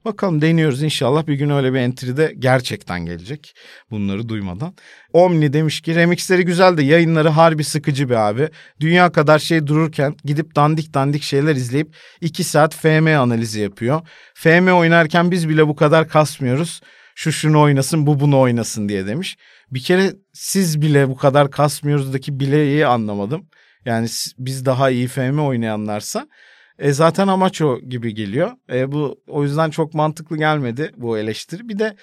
Bakalım 0.05 0.41
deniyoruz 0.43 0.83
inşallah 0.83 1.27
bir 1.27 1.35
gün 1.35 1.51
öyle 1.51 1.73
bir 1.75 1.79
entry 1.79 2.17
de 2.17 2.35
gerçekten 2.39 3.07
gelecek. 3.07 3.55
Bunları 3.91 4.29
duymadan. 4.29 4.75
Omni 5.13 5.53
demiş 5.53 5.81
ki 5.81 5.95
remixleri 5.95 6.45
güzel 6.45 6.77
de 6.77 6.83
yayınları 6.83 7.29
harbi 7.29 7.65
sıkıcı 7.65 8.09
bir 8.11 8.15
abi. 8.29 8.49
Dünya 8.81 9.13
kadar 9.13 9.39
şey 9.39 9.67
dururken 9.67 10.17
gidip 10.25 10.57
dandik 10.57 10.95
dandik 10.95 11.23
şeyler 11.23 11.57
izleyip 11.57 11.97
iki 12.21 12.45
saat 12.45 12.75
FM 12.75 13.07
analizi 13.07 13.61
yapıyor. 13.61 14.01
FM 14.35 14.69
oynarken 14.69 15.31
biz 15.31 15.49
bile 15.49 15.69
bu 15.69 15.77
kadar 15.77 16.09
kasmıyoruz. 16.09 16.81
Şu 17.21 17.33
şunu 17.33 17.61
oynasın 17.61 18.07
bu 18.07 18.21
bunu 18.21 18.41
oynasın 18.41 18.89
diye 18.89 19.07
demiş. 19.07 19.37
Bir 19.71 19.81
kere 19.81 20.13
siz 20.33 20.83
bile 20.83 21.09
bu 21.09 21.17
kadar 21.17 21.51
kasmıyoruzdaki 21.51 22.41
bileyi 22.41 22.87
anlamadım. 22.87 23.49
Yani 23.85 24.09
biz 24.39 24.67
daha 24.67 24.91
iyi 24.91 25.09
FM 25.09 25.39
oynayanlarsa 25.39 26.29
e, 26.79 26.93
zaten 26.93 27.29
amaç 27.29 27.63
o 27.63 27.81
gibi 27.81 28.15
geliyor. 28.15 28.51
E, 28.73 28.93
bu 28.93 29.21
o 29.27 29.43
yüzden 29.43 29.71
çok 29.71 29.95
mantıklı 29.95 30.37
gelmedi 30.39 30.91
bu 30.97 31.19
eleştiri. 31.19 31.69
Bir 31.69 31.79
de 31.79 31.97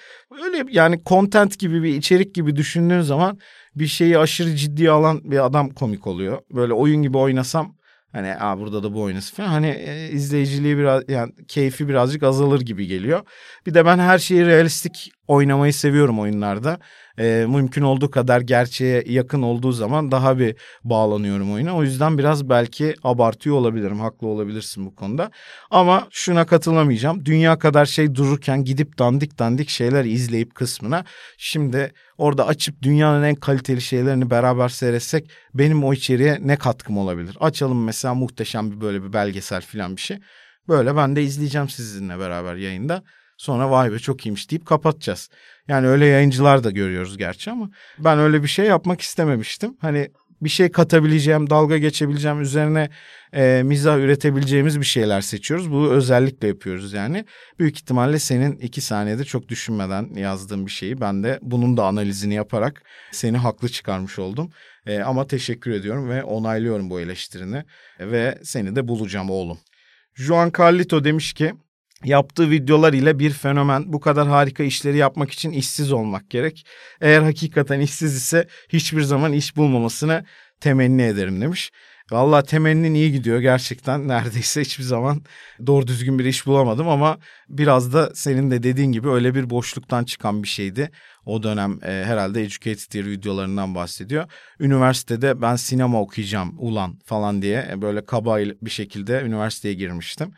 öyle 0.44 0.64
yani 0.70 1.02
content 1.06 1.58
gibi 1.58 1.82
bir 1.82 1.94
içerik 1.94 2.34
gibi 2.34 2.56
düşündüğün 2.56 3.00
zaman 3.00 3.38
bir 3.74 3.86
şeyi 3.86 4.18
aşırı 4.18 4.56
ciddiye 4.56 4.90
alan 4.90 5.20
bir 5.24 5.44
adam 5.44 5.70
komik 5.70 6.06
oluyor. 6.06 6.38
Böyle 6.52 6.72
oyun 6.72 7.02
gibi 7.02 7.18
oynasam 7.18 7.77
hani 8.12 8.34
Aa, 8.40 8.58
burada 8.58 8.82
da 8.82 8.94
bu 8.94 9.02
oynasın. 9.02 9.36
falan. 9.36 9.48
Hani 9.48 9.68
e, 9.68 10.08
izleyiciliği 10.10 10.78
biraz 10.78 11.02
yani 11.08 11.32
keyfi 11.48 11.88
birazcık 11.88 12.22
azalır 12.22 12.60
gibi 12.60 12.86
geliyor. 12.86 13.20
Bir 13.66 13.74
de 13.74 13.84
ben 13.86 13.98
her 13.98 14.18
şeyi 14.18 14.46
realistik 14.46 15.10
oynamayı 15.26 15.74
seviyorum 15.74 16.20
oyunlarda 16.20 16.78
e, 17.18 17.46
mümkün 17.48 17.82
olduğu 17.82 18.10
kadar 18.10 18.40
gerçeğe 18.40 19.04
yakın 19.06 19.42
olduğu 19.42 19.72
zaman 19.72 20.10
daha 20.10 20.38
bir 20.38 20.56
bağlanıyorum 20.84 21.52
oyuna. 21.52 21.76
O 21.76 21.82
yüzden 21.82 22.18
biraz 22.18 22.48
belki 22.48 22.94
abartıyor 23.04 23.56
olabilirim. 23.56 24.00
Haklı 24.00 24.26
olabilirsin 24.26 24.86
bu 24.86 24.94
konuda. 24.94 25.30
Ama 25.70 26.08
şuna 26.10 26.46
katılamayacağım. 26.46 27.24
Dünya 27.24 27.58
kadar 27.58 27.86
şey 27.86 28.14
dururken 28.14 28.64
gidip 28.64 28.98
dandik 28.98 29.38
dandik 29.38 29.68
şeyler 29.68 30.04
izleyip 30.04 30.54
kısmına 30.54 31.04
şimdi 31.38 31.92
orada 32.18 32.46
açıp 32.46 32.82
dünyanın 32.82 33.22
en 33.22 33.34
kaliteli 33.34 33.80
şeylerini 33.80 34.30
beraber 34.30 34.68
seyretsek 34.68 35.30
benim 35.54 35.84
o 35.84 35.92
içeriğe 35.92 36.38
ne 36.40 36.56
katkım 36.56 36.98
olabilir? 36.98 37.36
Açalım 37.40 37.84
mesela 37.84 38.14
muhteşem 38.14 38.70
bir 38.70 38.80
böyle 38.80 39.02
bir 39.02 39.12
belgesel 39.12 39.60
falan 39.60 39.96
bir 39.96 40.00
şey. 40.00 40.18
Böyle 40.68 40.96
ben 40.96 41.16
de 41.16 41.22
izleyeceğim 41.22 41.68
sizinle 41.68 42.18
beraber 42.18 42.54
yayında. 42.54 43.02
Sonra 43.38 43.70
vay 43.70 43.92
be 43.92 43.98
çok 43.98 44.26
iyiymiş 44.26 44.50
deyip 44.50 44.66
kapatacağız. 44.66 45.28
Yani 45.68 45.86
öyle 45.88 46.06
yayıncılar 46.06 46.64
da 46.64 46.70
görüyoruz 46.70 47.18
gerçi 47.18 47.50
ama 47.50 47.70
ben 47.98 48.18
öyle 48.18 48.42
bir 48.42 48.48
şey 48.48 48.66
yapmak 48.66 49.00
istememiştim. 49.00 49.76
Hani 49.80 50.08
bir 50.42 50.48
şey 50.48 50.70
katabileceğim, 50.70 51.50
dalga 51.50 51.78
geçebileceğim, 51.78 52.40
üzerine 52.40 52.90
e, 53.34 53.62
mizah 53.64 53.98
üretebileceğimiz 53.98 54.80
bir 54.80 54.84
şeyler 54.84 55.20
seçiyoruz. 55.20 55.72
Bu 55.72 55.92
özellikle 55.92 56.48
yapıyoruz 56.48 56.92
yani. 56.92 57.24
Büyük 57.58 57.76
ihtimalle 57.76 58.18
senin 58.18 58.56
iki 58.56 58.80
saniyede 58.80 59.24
çok 59.24 59.48
düşünmeden 59.48 60.14
yazdığın 60.14 60.66
bir 60.66 60.70
şeyi 60.70 61.00
ben 61.00 61.22
de 61.22 61.38
bunun 61.42 61.76
da 61.76 61.86
analizini 61.86 62.34
yaparak 62.34 62.82
seni 63.12 63.36
haklı 63.36 63.68
çıkarmış 63.68 64.18
oldum. 64.18 64.50
E, 64.86 65.00
ama 65.00 65.26
teşekkür 65.26 65.70
ediyorum 65.70 66.08
ve 66.08 66.22
onaylıyorum 66.24 66.90
bu 66.90 67.00
eleştirini 67.00 67.64
ve 68.00 68.38
seni 68.42 68.76
de 68.76 68.88
bulacağım 68.88 69.30
oğlum. 69.30 69.58
Juan 70.14 70.52
Carlito 70.58 71.04
demiş 71.04 71.32
ki 71.32 71.54
Yaptığı 72.04 72.50
videolar 72.50 72.92
ile 72.92 73.18
bir 73.18 73.30
fenomen 73.30 73.92
bu 73.92 74.00
kadar 74.00 74.28
harika 74.28 74.62
işleri 74.62 74.96
yapmak 74.96 75.30
için 75.30 75.50
işsiz 75.50 75.92
olmak 75.92 76.30
gerek. 76.30 76.66
Eğer 77.00 77.22
hakikaten 77.22 77.80
işsiz 77.80 78.14
ise 78.14 78.48
hiçbir 78.68 79.02
zaman 79.02 79.32
iş 79.32 79.56
bulmamasını 79.56 80.24
temenni 80.60 81.02
ederim 81.02 81.40
demiş. 81.40 81.70
Valla 82.10 82.42
temennin 82.42 82.94
iyi 82.94 83.12
gidiyor 83.12 83.40
gerçekten. 83.40 84.08
Neredeyse 84.08 84.60
hiçbir 84.60 84.84
zaman 84.84 85.22
doğru 85.66 85.86
düzgün 85.86 86.18
bir 86.18 86.24
iş 86.24 86.46
bulamadım 86.46 86.88
ama 86.88 87.18
biraz 87.48 87.92
da 87.92 88.10
senin 88.14 88.50
de 88.50 88.62
dediğin 88.62 88.92
gibi 88.92 89.08
öyle 89.10 89.34
bir 89.34 89.50
boşluktan 89.50 90.04
çıkan 90.04 90.42
bir 90.42 90.48
şeydi. 90.48 90.90
O 91.24 91.42
dönem 91.42 91.78
e, 91.82 92.04
herhalde 92.04 92.42
Educated 92.42 92.94
Year 92.94 93.06
videolarından 93.06 93.74
bahsediyor. 93.74 94.32
Üniversitede 94.60 95.42
ben 95.42 95.56
sinema 95.56 96.00
okuyacağım 96.00 96.54
ulan 96.58 96.98
falan 97.04 97.42
diye 97.42 97.68
e, 97.72 97.82
böyle 97.82 98.04
kaba 98.04 98.38
bir 98.38 98.70
şekilde 98.70 99.22
üniversiteye 99.22 99.74
girmiştim. 99.74 100.32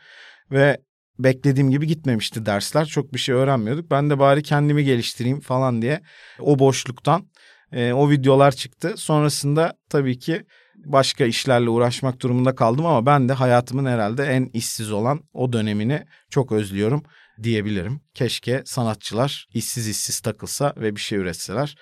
Ve 0.51 0.77
beklediğim 1.23 1.71
gibi 1.71 1.87
gitmemişti 1.87 2.45
dersler. 2.45 2.85
Çok 2.85 3.13
bir 3.13 3.19
şey 3.19 3.35
öğrenmiyorduk. 3.35 3.91
Ben 3.91 4.09
de 4.09 4.19
bari 4.19 4.43
kendimi 4.43 4.83
geliştireyim 4.83 5.39
falan 5.39 5.81
diye 5.81 6.01
o 6.39 6.59
boşluktan 6.59 7.27
e, 7.71 7.93
o 7.93 8.09
videolar 8.09 8.51
çıktı. 8.51 8.93
Sonrasında 8.97 9.73
tabii 9.89 10.19
ki 10.19 10.45
başka 10.85 11.25
işlerle 11.25 11.69
uğraşmak 11.69 12.21
durumunda 12.21 12.55
kaldım 12.55 12.85
ama 12.85 13.05
ben 13.05 13.29
de 13.29 13.33
hayatımın 13.33 13.85
herhalde 13.85 14.23
en 14.23 14.49
işsiz 14.53 14.91
olan 14.91 15.21
o 15.33 15.53
dönemini 15.53 16.05
çok 16.29 16.51
özlüyorum 16.51 17.03
diyebilirim. 17.43 18.01
Keşke 18.13 18.61
sanatçılar 18.65 19.47
işsiz 19.53 19.87
işsiz 19.87 20.19
takılsa 20.19 20.73
ve 20.77 20.95
bir 20.95 21.01
şey 21.01 21.19
üretseler. 21.19 21.75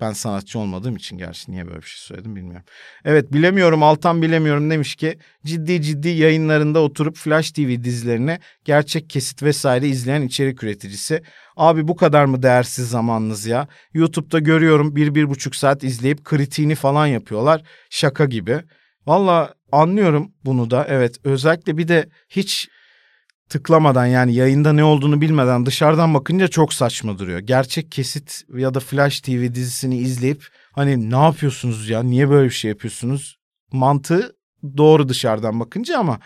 Ben 0.00 0.12
sanatçı 0.12 0.58
olmadığım 0.58 0.96
için 0.96 1.18
gerçi 1.18 1.52
niye 1.52 1.66
böyle 1.66 1.76
bir 1.76 1.86
şey 1.86 1.98
söyledim 1.98 2.36
bilmiyorum. 2.36 2.64
Evet 3.04 3.32
bilemiyorum 3.32 3.82
Altan 3.82 4.22
bilemiyorum 4.22 4.70
demiş 4.70 4.94
ki 4.96 5.18
ciddi 5.44 5.82
ciddi 5.82 6.08
yayınlarında 6.08 6.80
oturup 6.80 7.16
Flash 7.16 7.50
TV 7.50 7.84
dizilerine 7.84 8.38
gerçek 8.64 9.10
kesit 9.10 9.42
vesaire 9.42 9.88
izleyen 9.88 10.22
içerik 10.22 10.62
üreticisi. 10.62 11.22
Abi 11.56 11.88
bu 11.88 11.96
kadar 11.96 12.24
mı 12.24 12.42
değersiz 12.42 12.90
zamanınız 12.90 13.46
ya? 13.46 13.68
YouTube'da 13.94 14.38
görüyorum 14.38 14.96
bir 14.96 15.14
bir 15.14 15.28
buçuk 15.28 15.56
saat 15.56 15.84
izleyip 15.84 16.24
kritiğini 16.24 16.74
falan 16.74 17.06
yapıyorlar 17.06 17.62
şaka 17.90 18.24
gibi. 18.24 18.60
Valla 19.06 19.54
anlıyorum 19.72 20.32
bunu 20.44 20.70
da 20.70 20.86
evet 20.88 21.16
özellikle 21.24 21.76
bir 21.76 21.88
de 21.88 22.08
hiç 22.28 22.68
tıklamadan 23.50 24.06
yani 24.06 24.34
yayında 24.34 24.72
ne 24.72 24.84
olduğunu 24.84 25.20
bilmeden 25.20 25.66
dışarıdan 25.66 26.14
bakınca 26.14 26.48
çok 26.48 26.74
saçma 26.74 27.18
duruyor. 27.18 27.38
Gerçek 27.38 27.92
kesit 27.92 28.42
ya 28.56 28.74
da 28.74 28.80
Flash 28.80 29.20
TV 29.20 29.54
dizisini 29.54 29.98
izleyip 29.98 30.46
hani 30.72 31.10
ne 31.10 31.16
yapıyorsunuz 31.16 31.88
ya 31.88 32.02
niye 32.02 32.30
böyle 32.30 32.48
bir 32.48 32.54
şey 32.54 32.68
yapıyorsunuz 32.68 33.38
mantığı 33.72 34.36
doğru 34.76 35.08
dışarıdan 35.08 35.60
bakınca 35.60 35.98
ama 35.98 36.20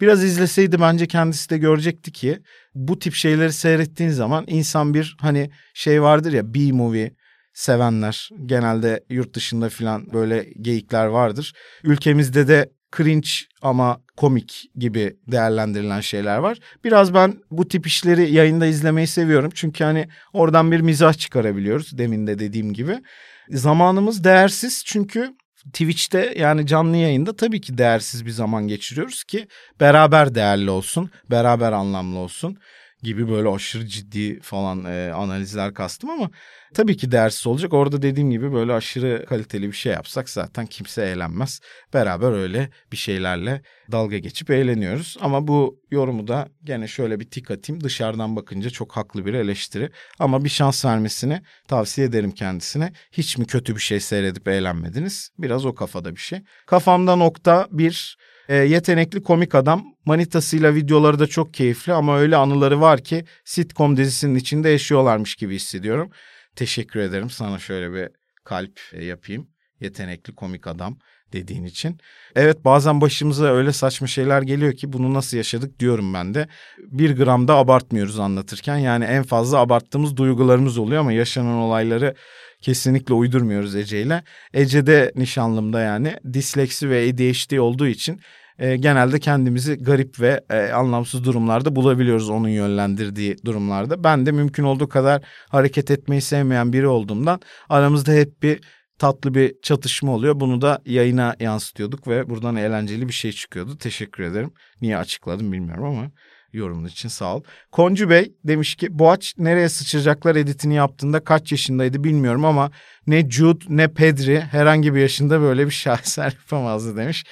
biraz 0.00 0.24
izleseydi 0.24 0.80
bence 0.80 1.06
kendisi 1.06 1.50
de 1.50 1.58
görecekti 1.58 2.12
ki 2.12 2.38
bu 2.74 2.98
tip 2.98 3.14
şeyleri 3.14 3.52
seyrettiğin 3.52 4.10
zaman 4.10 4.44
insan 4.48 4.94
bir 4.94 5.16
hani 5.20 5.50
şey 5.74 6.02
vardır 6.02 6.32
ya 6.32 6.54
B-movie 6.54 7.14
sevenler 7.54 8.30
genelde 8.46 9.04
yurt 9.10 9.34
dışında 9.34 9.68
falan 9.68 10.12
böyle 10.12 10.46
geyikler 10.60 11.06
vardır. 11.06 11.52
Ülkemizde 11.84 12.48
de 12.48 12.70
cringe 12.96 13.28
ama 13.62 14.00
komik 14.16 14.70
gibi 14.76 15.16
değerlendirilen 15.26 16.00
şeyler 16.00 16.38
var. 16.38 16.58
Biraz 16.84 17.14
ben 17.14 17.34
bu 17.50 17.68
tip 17.68 17.86
işleri 17.86 18.32
yayında 18.32 18.66
izlemeyi 18.66 19.06
seviyorum. 19.06 19.50
Çünkü 19.54 19.84
hani 19.84 20.08
oradan 20.32 20.72
bir 20.72 20.80
mizah 20.80 21.14
çıkarabiliyoruz 21.14 21.98
demin 21.98 22.26
de 22.26 22.38
dediğim 22.38 22.72
gibi. 22.72 23.02
Zamanımız 23.50 24.24
değersiz 24.24 24.82
çünkü 24.86 25.34
Twitch'te 25.72 26.34
yani 26.36 26.66
canlı 26.66 26.96
yayında 26.96 27.36
tabii 27.36 27.60
ki 27.60 27.78
değersiz 27.78 28.26
bir 28.26 28.30
zaman 28.30 28.68
geçiriyoruz 28.68 29.24
ki 29.24 29.48
beraber 29.80 30.34
değerli 30.34 30.70
olsun, 30.70 31.10
beraber 31.30 31.72
anlamlı 31.72 32.18
olsun 32.18 32.58
gibi 33.04 33.28
böyle 33.28 33.48
aşırı 33.48 33.86
ciddi 33.86 34.40
falan 34.40 34.84
e, 34.84 35.12
analizler 35.12 35.74
kastım 35.74 36.10
ama 36.10 36.30
tabii 36.74 36.96
ki 36.96 37.12
değersiz 37.12 37.46
olacak. 37.46 37.72
Orada 37.72 38.02
dediğim 38.02 38.30
gibi 38.30 38.52
böyle 38.52 38.72
aşırı 38.72 39.26
kaliteli 39.28 39.66
bir 39.66 39.76
şey 39.76 39.92
yapsak 39.92 40.28
zaten 40.28 40.66
kimse 40.66 41.02
eğlenmez. 41.02 41.60
Beraber 41.94 42.32
öyle 42.32 42.70
bir 42.92 42.96
şeylerle 42.96 43.62
dalga 43.92 44.18
geçip 44.18 44.50
eğleniyoruz. 44.50 45.16
Ama 45.20 45.48
bu 45.48 45.80
yorumu 45.90 46.28
da 46.28 46.48
gene 46.64 46.88
şöyle 46.88 47.20
bir 47.20 47.30
tik 47.30 47.50
atayım. 47.50 47.84
Dışarıdan 47.84 48.36
bakınca 48.36 48.70
çok 48.70 48.96
haklı 48.96 49.26
bir 49.26 49.34
eleştiri. 49.34 49.90
Ama 50.18 50.44
bir 50.44 50.48
şans 50.48 50.84
vermesini 50.84 51.42
tavsiye 51.68 52.06
ederim 52.06 52.30
kendisine. 52.30 52.92
Hiç 53.12 53.38
mi 53.38 53.46
kötü 53.46 53.74
bir 53.74 53.80
şey 53.80 54.00
seyredip 54.00 54.48
eğlenmediniz? 54.48 55.30
Biraz 55.38 55.66
o 55.66 55.74
kafada 55.74 56.14
bir 56.14 56.20
şey. 56.20 56.42
Kafamda 56.66 57.16
nokta 57.16 57.66
bir 57.70 58.16
e, 58.48 58.56
yetenekli 58.56 59.22
komik 59.22 59.54
adam. 59.54 59.84
Manitasıyla 60.04 60.74
videoları 60.74 61.18
da 61.18 61.26
çok 61.26 61.54
keyifli 61.54 61.92
ama 61.92 62.18
öyle 62.18 62.36
anıları 62.36 62.80
var 62.80 63.04
ki 63.04 63.24
sitcom 63.44 63.96
dizisinin 63.96 64.34
içinde 64.34 64.68
yaşıyorlarmış 64.68 65.34
gibi 65.34 65.54
hissediyorum. 65.54 66.10
Teşekkür 66.56 67.00
ederim 67.00 67.30
sana 67.30 67.58
şöyle 67.58 67.92
bir 67.92 68.08
kalp 68.44 68.80
e, 68.92 69.04
yapayım. 69.04 69.48
Yetenekli 69.80 70.34
komik 70.34 70.66
adam 70.66 70.98
dediğin 71.34 71.64
için. 71.64 71.98
Evet 72.36 72.64
bazen 72.64 73.00
başımıza 73.00 73.44
öyle 73.44 73.72
saçma 73.72 74.06
şeyler 74.06 74.42
geliyor 74.42 74.72
ki 74.72 74.92
bunu 74.92 75.14
nasıl 75.14 75.36
yaşadık 75.36 75.80
diyorum 75.80 76.14
ben 76.14 76.34
de. 76.34 76.48
Bir 76.78 77.16
gram 77.16 77.48
da 77.48 77.54
abartmıyoruz 77.54 78.18
anlatırken. 78.18 78.76
Yani 78.76 79.04
en 79.04 79.22
fazla 79.22 79.58
abarttığımız 79.58 80.16
duygularımız 80.16 80.78
oluyor 80.78 81.00
ama 81.00 81.12
yaşanan 81.12 81.56
olayları 81.56 82.14
kesinlikle 82.60 83.14
uydurmuyoruz 83.14 83.76
Ece 83.76 84.02
ile. 84.02 84.22
Ece 84.54 84.86
de 84.86 85.12
nişanlımda 85.16 85.80
yani 85.80 86.16
disleksi 86.32 86.90
ve 86.90 87.08
ADHD 87.08 87.56
olduğu 87.58 87.86
için 87.86 88.20
e, 88.58 88.76
genelde 88.76 89.20
kendimizi 89.20 89.76
garip 89.76 90.20
ve 90.20 90.40
e, 90.50 90.72
anlamsız 90.72 91.24
durumlarda 91.24 91.76
bulabiliyoruz 91.76 92.30
onun 92.30 92.48
yönlendirdiği 92.48 93.36
durumlarda. 93.44 94.04
Ben 94.04 94.26
de 94.26 94.32
mümkün 94.32 94.64
olduğu 94.64 94.88
kadar 94.88 95.22
hareket 95.48 95.90
etmeyi 95.90 96.20
sevmeyen 96.22 96.72
biri 96.72 96.86
olduğumdan 96.86 97.40
aramızda 97.68 98.12
hep 98.12 98.42
bir 98.42 98.60
tatlı 98.98 99.34
bir 99.34 99.54
çatışma 99.62 100.12
oluyor. 100.12 100.40
Bunu 100.40 100.60
da 100.60 100.82
yayına 100.86 101.36
yansıtıyorduk 101.40 102.08
ve 102.08 102.30
buradan 102.30 102.56
eğlenceli 102.56 103.08
bir 103.08 103.12
şey 103.12 103.32
çıkıyordu. 103.32 103.78
Teşekkür 103.78 104.22
ederim. 104.22 104.52
Niye 104.80 104.98
açıkladım 104.98 105.52
bilmiyorum 105.52 105.84
ama 105.84 106.10
yorumun 106.52 106.84
için 106.84 107.08
sağ 107.08 107.36
ol. 107.36 107.42
Koncu 107.72 108.10
Bey 108.10 108.34
demiş 108.44 108.74
ki 108.74 108.98
Boğaç 108.98 109.34
nereye 109.38 109.68
sıçrayacaklar 109.68 110.36
editini 110.36 110.74
yaptığında 110.74 111.24
kaç 111.24 111.52
yaşındaydı 111.52 112.04
bilmiyorum 112.04 112.44
ama 112.44 112.70
ne 113.06 113.30
Jude 113.30 113.64
ne 113.68 113.88
Pedri 113.88 114.40
herhangi 114.40 114.94
bir 114.94 115.00
yaşında 115.00 115.40
böyle 115.40 115.66
bir 115.66 115.70
şaheser 115.70 116.32
yapamazdı 116.42 116.96
demiş. 116.96 117.24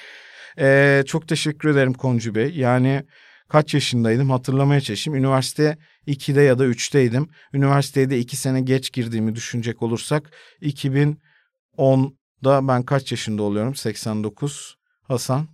Ee, 0.59 1.03
çok 1.07 1.27
teşekkür 1.27 1.69
ederim 1.69 1.93
Koncu 1.93 2.35
Bey. 2.35 2.49
Yani 2.55 3.03
kaç 3.49 3.73
yaşındaydım 3.73 4.29
hatırlamaya 4.29 4.81
çalışayım. 4.81 5.19
Üniversite 5.19 5.77
2'de 6.07 6.41
ya 6.41 6.59
da 6.59 6.65
3'teydim. 6.65 7.27
Üniversiteye 7.53 8.09
de 8.09 8.19
2 8.19 8.37
sene 8.37 8.61
geç 8.61 8.93
girdiğimi 8.93 9.35
düşünecek 9.35 9.81
olursak 9.81 10.31
2010'da 11.77 12.67
ben 12.67 12.83
kaç 12.83 13.11
yaşında 13.11 13.43
oluyorum? 13.43 13.75
89. 13.75 14.77
Hasan? 15.03 15.47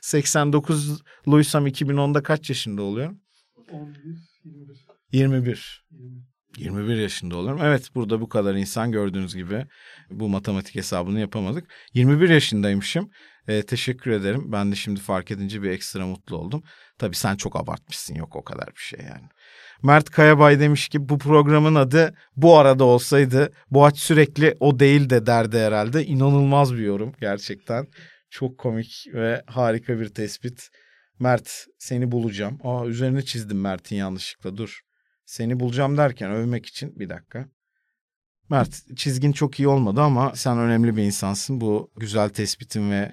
89 0.00 1.02
Luysam 1.28 1.66
2010'da 1.66 2.22
kaç 2.22 2.48
yaşında 2.48 2.82
oluyorum? 2.82 3.20
11, 3.72 3.98
21. 4.44 4.86
21. 5.12 5.84
21 5.90 6.27
yaşında 6.56 7.36
oluyorum. 7.36 7.60
Evet 7.62 7.88
burada 7.94 8.20
bu 8.20 8.28
kadar 8.28 8.54
insan 8.54 8.92
gördüğünüz 8.92 9.34
gibi 9.34 9.66
bu 10.10 10.28
matematik 10.28 10.74
hesabını 10.74 11.20
yapamadık. 11.20 11.70
21 11.94 12.28
yaşındaymışım. 12.28 13.10
Ee, 13.48 13.62
teşekkür 13.62 14.10
ederim. 14.10 14.52
Ben 14.52 14.72
de 14.72 14.76
şimdi 14.76 15.00
fark 15.00 15.30
edince 15.30 15.62
bir 15.62 15.70
ekstra 15.70 16.06
mutlu 16.06 16.36
oldum. 16.36 16.62
Tabii 16.98 17.16
sen 17.16 17.36
çok 17.36 17.56
abartmışsın 17.56 18.14
yok 18.14 18.36
o 18.36 18.44
kadar 18.44 18.66
bir 18.66 18.80
şey 18.80 19.00
yani. 19.00 19.28
Mert 19.82 20.10
Kayabay 20.10 20.60
demiş 20.60 20.88
ki 20.88 21.08
bu 21.08 21.18
programın 21.18 21.74
adı 21.74 22.14
bu 22.36 22.58
arada 22.58 22.84
olsaydı 22.84 23.52
Boğaç 23.70 23.98
sürekli 23.98 24.56
o 24.60 24.78
değil 24.78 25.10
de 25.10 25.26
derdi 25.26 25.58
herhalde. 25.58 26.04
İnanılmaz 26.04 26.74
bir 26.74 26.82
yorum 26.82 27.12
gerçekten. 27.20 27.86
Çok 28.30 28.58
komik 28.58 29.06
ve 29.14 29.42
harika 29.46 30.00
bir 30.00 30.08
tespit. 30.08 30.68
Mert 31.18 31.66
seni 31.78 32.12
bulacağım. 32.12 32.58
Aa 32.64 32.86
üzerine 32.86 33.22
çizdim 33.22 33.60
Mert'in 33.60 33.96
yanlışlıkla 33.96 34.56
dur. 34.56 34.80
Seni 35.28 35.60
bulacağım 35.60 35.96
derken 35.96 36.30
övmek 36.30 36.66
için 36.66 36.98
bir 36.98 37.08
dakika. 37.08 37.48
Mert 38.50 38.96
çizgin 38.96 39.32
çok 39.32 39.60
iyi 39.60 39.68
olmadı 39.68 40.00
ama 40.00 40.32
sen 40.34 40.58
önemli 40.58 40.96
bir 40.96 41.02
insansın. 41.02 41.60
Bu 41.60 41.90
güzel 41.96 42.28
tespitin 42.28 42.90
ve 42.90 43.12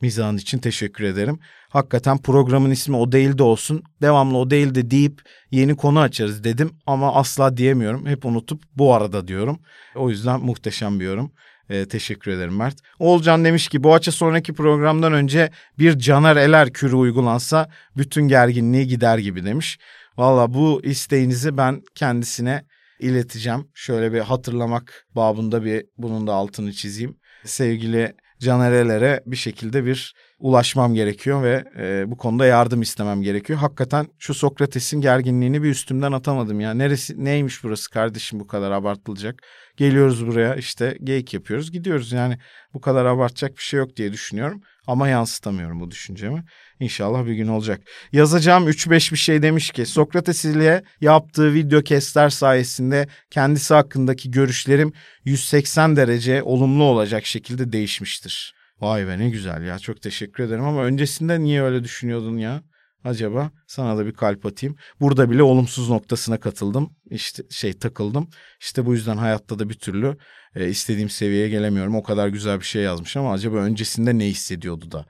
mizahın 0.00 0.36
için 0.36 0.58
teşekkür 0.58 1.04
ederim. 1.04 1.38
Hakikaten 1.68 2.18
programın 2.18 2.70
ismi 2.70 2.96
o 2.96 3.12
değil 3.12 3.38
de 3.38 3.42
olsun. 3.42 3.82
Devamlı 4.02 4.38
o 4.38 4.50
değil 4.50 4.74
de 4.74 4.90
deyip 4.90 5.22
yeni 5.50 5.76
konu 5.76 6.00
açarız 6.00 6.44
dedim 6.44 6.70
ama 6.86 7.14
asla 7.14 7.56
diyemiyorum. 7.56 8.06
Hep 8.06 8.24
unutup 8.24 8.62
bu 8.76 8.94
arada 8.94 9.28
diyorum. 9.28 9.58
O 9.94 10.10
yüzden 10.10 10.40
muhteşem 10.40 11.00
bir 11.00 11.04
yorum. 11.04 11.32
Ee, 11.70 11.88
teşekkür 11.88 12.30
ederim 12.30 12.56
Mert. 12.56 12.76
Oğulcan 12.98 13.44
demiş 13.44 13.68
ki 13.68 13.84
bu 13.84 13.94
açı 13.94 14.12
sonraki 14.12 14.52
programdan 14.52 15.12
önce 15.12 15.50
bir 15.78 15.98
Caner 15.98 16.36
Eler 16.36 16.72
kürü 16.72 16.94
uygulansa 16.94 17.70
bütün 17.96 18.28
gerginliği 18.28 18.86
gider 18.86 19.18
gibi 19.18 19.44
demiş. 19.44 19.78
Valla 20.18 20.54
bu 20.54 20.80
isteğinizi 20.84 21.56
ben 21.56 21.82
kendisine 21.94 22.64
ileteceğim. 23.00 23.68
Şöyle 23.74 24.12
bir 24.12 24.20
hatırlamak 24.20 25.06
babında 25.16 25.64
bir 25.64 25.86
bunun 25.98 26.26
da 26.26 26.34
altını 26.34 26.72
çizeyim. 26.72 27.16
Sevgili 27.44 28.14
Canerelere 28.40 29.22
bir 29.26 29.36
şekilde 29.36 29.84
bir 29.84 30.14
ulaşmam 30.38 30.94
gerekiyor 30.94 31.42
ve 31.42 31.64
e, 31.78 32.10
bu 32.10 32.16
konuda 32.16 32.46
yardım 32.46 32.82
istemem 32.82 33.22
gerekiyor. 33.22 33.58
Hakikaten 33.58 34.06
şu 34.18 34.34
Sokrates'in 34.34 35.00
gerginliğini 35.00 35.62
bir 35.62 35.70
üstümden 35.70 36.12
atamadım 36.12 36.60
ya. 36.60 36.74
Neresi 36.74 37.24
neymiş 37.24 37.64
burası 37.64 37.90
kardeşim 37.90 38.40
bu 38.40 38.46
kadar 38.46 38.70
abartılacak. 38.70 39.42
Geliyoruz 39.76 40.26
buraya 40.26 40.54
işte 40.54 40.98
geyik 41.04 41.34
yapıyoruz 41.34 41.72
gidiyoruz 41.72 42.12
yani 42.12 42.38
bu 42.74 42.80
kadar 42.80 43.04
abartacak 43.04 43.56
bir 43.56 43.62
şey 43.62 43.78
yok 43.78 43.96
diye 43.96 44.12
düşünüyorum. 44.12 44.60
Ama 44.86 45.08
yansıtamıyorum 45.08 45.80
bu 45.80 45.90
düşüncemi. 45.90 46.44
İnşallah 46.80 47.26
bir 47.26 47.34
gün 47.34 47.48
olacak. 47.48 47.80
Yazacağım 48.12 48.68
3-5 48.68 49.12
bir 49.12 49.16
şey 49.18 49.42
demiş 49.42 49.70
ki 49.70 49.86
Sokrates 49.86 50.44
ile 50.44 50.82
yaptığı 51.00 51.54
video 51.54 51.82
kestler 51.82 52.30
sayesinde 52.30 53.08
kendisi 53.30 53.74
hakkındaki 53.74 54.30
görüşlerim 54.30 54.92
180 55.24 55.96
derece 55.96 56.42
olumlu 56.42 56.84
olacak 56.84 57.26
şekilde 57.26 57.72
değişmiştir. 57.72 58.54
Vay 58.80 59.06
be 59.06 59.18
ne 59.18 59.30
güzel 59.30 59.62
ya 59.62 59.78
çok 59.78 60.02
teşekkür 60.02 60.44
ederim 60.44 60.64
ama 60.64 60.84
öncesinde 60.84 61.40
niye 61.40 61.62
öyle 61.62 61.84
düşünüyordun 61.84 62.36
ya? 62.36 62.62
Acaba 63.04 63.50
sana 63.66 63.98
da 63.98 64.06
bir 64.06 64.12
kalp 64.12 64.46
atayım. 64.46 64.76
Burada 65.00 65.30
bile 65.30 65.42
olumsuz 65.42 65.90
noktasına 65.90 66.40
katıldım. 66.40 66.90
İşte 67.10 67.42
şey 67.50 67.72
takıldım. 67.72 68.28
İşte 68.60 68.86
bu 68.86 68.94
yüzden 68.94 69.16
hayatta 69.16 69.58
da 69.58 69.68
bir 69.68 69.74
türlü 69.74 70.16
e, 70.54 70.68
istediğim 70.68 71.08
seviyeye 71.08 71.48
gelemiyorum. 71.48 71.94
O 71.94 72.02
kadar 72.02 72.28
güzel 72.28 72.60
bir 72.60 72.64
şey 72.64 72.82
yazmış 72.82 73.16
ama 73.16 73.32
acaba 73.32 73.56
öncesinde 73.56 74.18
ne 74.18 74.26
hissediyordu 74.26 74.90
da 74.90 75.06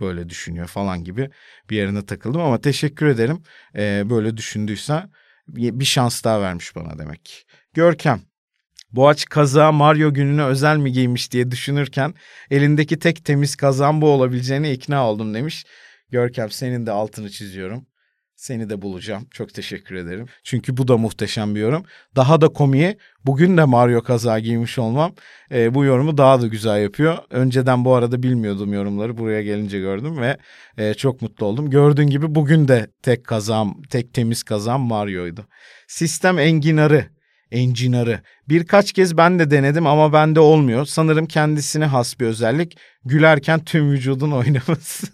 böyle 0.00 0.28
düşünüyor 0.28 0.66
falan 0.66 1.04
gibi 1.04 1.30
bir 1.70 1.76
yerine 1.76 2.06
takıldım 2.06 2.40
ama 2.40 2.60
teşekkür 2.60 3.06
ederim. 3.06 3.42
E, 3.76 4.10
böyle 4.10 4.36
düşündüyse 4.36 5.04
bir 5.48 5.84
şans 5.84 6.24
daha 6.24 6.40
vermiş 6.42 6.76
bana 6.76 6.98
demek. 6.98 7.46
Görkem 7.74 8.20
Boğaç 8.92 9.24
kazağı 9.24 9.72
Mario 9.72 10.14
gününe 10.14 10.44
özel 10.44 10.76
mi 10.76 10.92
giymiş 10.92 11.32
diye 11.32 11.50
düşünürken 11.50 12.14
elindeki 12.50 12.98
tek 12.98 13.24
temiz 13.24 13.56
kazan 13.56 14.00
bu 14.00 14.08
olabileceğine 14.08 14.72
ikna 14.72 15.10
oldum 15.10 15.34
demiş. 15.34 15.64
Görkem 16.10 16.50
senin 16.50 16.86
de 16.86 16.90
altını 16.90 17.30
çiziyorum. 17.30 17.86
Seni 18.40 18.70
de 18.70 18.82
bulacağım. 18.82 19.26
Çok 19.30 19.54
teşekkür 19.54 19.94
ederim. 19.94 20.26
Çünkü 20.44 20.76
bu 20.76 20.88
da 20.88 20.96
muhteşem 20.96 21.54
bir 21.54 21.60
yorum. 21.60 21.84
Daha 22.16 22.40
da 22.40 22.48
komiği 22.48 22.96
bugün 23.26 23.56
de 23.56 23.64
Mario 23.64 24.02
kaza 24.02 24.38
giymiş 24.38 24.78
olmam 24.78 25.14
e, 25.52 25.74
bu 25.74 25.84
yorumu 25.84 26.18
daha 26.18 26.42
da 26.42 26.46
güzel 26.46 26.82
yapıyor. 26.82 27.18
Önceden 27.30 27.84
bu 27.84 27.94
arada 27.94 28.22
bilmiyordum 28.22 28.72
yorumları. 28.72 29.18
Buraya 29.18 29.42
gelince 29.42 29.78
gördüm 29.78 30.18
ve 30.20 30.36
e, 30.78 30.94
çok 30.94 31.22
mutlu 31.22 31.46
oldum. 31.46 31.70
Gördüğün 31.70 32.06
gibi 32.06 32.34
bugün 32.34 32.68
de 32.68 32.90
tek 33.02 33.24
kazam, 33.24 33.82
tek 33.82 34.14
temiz 34.14 34.42
kazam 34.42 34.80
Mario'ydu. 34.80 35.46
Sistem 35.88 36.38
enginarı 36.38 37.04
enginarı. 37.52 38.20
Birkaç 38.48 38.92
kez 38.92 39.16
ben 39.16 39.38
de 39.38 39.50
denedim 39.50 39.86
ama 39.86 40.12
bende 40.12 40.40
olmuyor. 40.40 40.86
Sanırım 40.86 41.26
kendisine 41.26 41.84
has 41.84 42.20
bir 42.20 42.26
özellik. 42.26 42.76
Gülerken 43.04 43.64
tüm 43.64 43.90
vücudun 43.90 44.30
oynaması. 44.32 45.06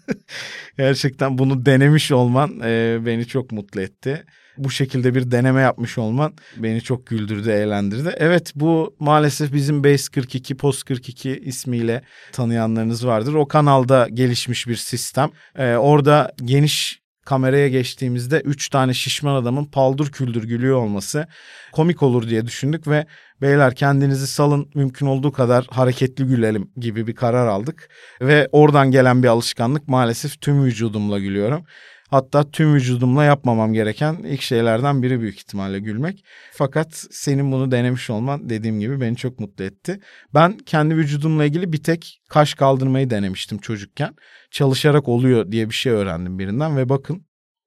Gerçekten 0.77 1.37
bunu 1.37 1.65
denemiş 1.65 2.11
olman 2.11 2.59
e, 2.63 2.97
beni 3.05 3.25
çok 3.25 3.51
mutlu 3.51 3.81
etti. 3.81 4.23
Bu 4.57 4.69
şekilde 4.69 5.15
bir 5.15 5.31
deneme 5.31 5.61
yapmış 5.61 5.97
olman 5.97 6.33
beni 6.57 6.81
çok 6.81 7.07
güldürdü, 7.07 7.49
eğlendirdi. 7.49 8.13
Evet 8.17 8.51
bu 8.55 8.95
maalesef 8.99 9.53
bizim 9.53 9.83
Base 9.83 10.11
42, 10.11 10.57
Post 10.57 10.83
42 10.83 11.39
ismiyle 11.45 12.01
tanıyanlarınız 12.31 13.07
vardır. 13.07 13.33
O 13.33 13.47
kanalda 13.47 14.07
gelişmiş 14.13 14.67
bir 14.67 14.75
sistem. 14.75 15.29
Ee, 15.55 15.75
orada 15.75 16.31
geniş 16.45 16.99
kameraya 17.27 17.67
geçtiğimizde 17.67 18.39
üç 18.39 18.69
tane 18.69 18.93
şişman 18.93 19.35
adamın 19.35 19.65
paldur 19.65 20.07
küldür 20.11 20.43
gülüyor 20.43 20.77
olması 20.77 21.27
komik 21.71 22.03
olur 22.03 22.29
diye 22.29 22.45
düşündük 22.45 22.87
ve 22.87 23.05
beyler 23.41 23.75
kendinizi 23.75 24.27
salın 24.27 24.69
mümkün 24.75 25.05
olduğu 25.05 25.31
kadar 25.31 25.65
hareketli 25.69 26.23
gülelim 26.23 26.71
gibi 26.77 27.07
bir 27.07 27.15
karar 27.15 27.47
aldık. 27.47 27.89
Ve 28.21 28.49
oradan 28.51 28.91
gelen 28.91 29.23
bir 29.23 29.27
alışkanlık 29.27 29.87
maalesef 29.87 30.41
tüm 30.41 30.63
vücudumla 30.63 31.19
gülüyorum. 31.19 31.65
Hatta 32.09 32.51
tüm 32.51 32.73
vücudumla 32.73 33.23
yapmamam 33.23 33.73
gereken 33.73 34.13
ilk 34.15 34.41
şeylerden 34.41 35.03
biri 35.03 35.21
büyük 35.21 35.35
ihtimalle 35.35 35.79
gülmek. 35.79 36.25
Fakat 36.51 37.05
senin 37.11 37.51
bunu 37.51 37.71
denemiş 37.71 38.09
olman 38.09 38.49
dediğim 38.49 38.79
gibi 38.79 39.01
beni 39.01 39.15
çok 39.15 39.39
mutlu 39.39 39.63
etti. 39.63 39.99
Ben 40.33 40.57
kendi 40.57 40.95
vücudumla 40.95 41.45
ilgili 41.45 41.73
bir 41.73 41.83
tek 41.83 42.21
kaş 42.29 42.53
kaldırmayı 42.53 43.09
denemiştim 43.09 43.57
çocukken. 43.57 44.15
Çalışarak 44.51 45.07
oluyor 45.07 45.51
diye 45.51 45.69
bir 45.69 45.73
şey 45.73 45.91
öğrendim 45.91 46.39
birinden 46.39 46.77
ve 46.77 46.89
bakın 46.89 47.25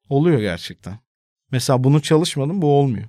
oluyor 0.08 0.40
gerçekten. 0.40 0.98
Mesela 1.50 1.84
bunu 1.84 2.02
çalışmadım 2.02 2.62
bu 2.62 2.78
olmuyor. 2.78 3.08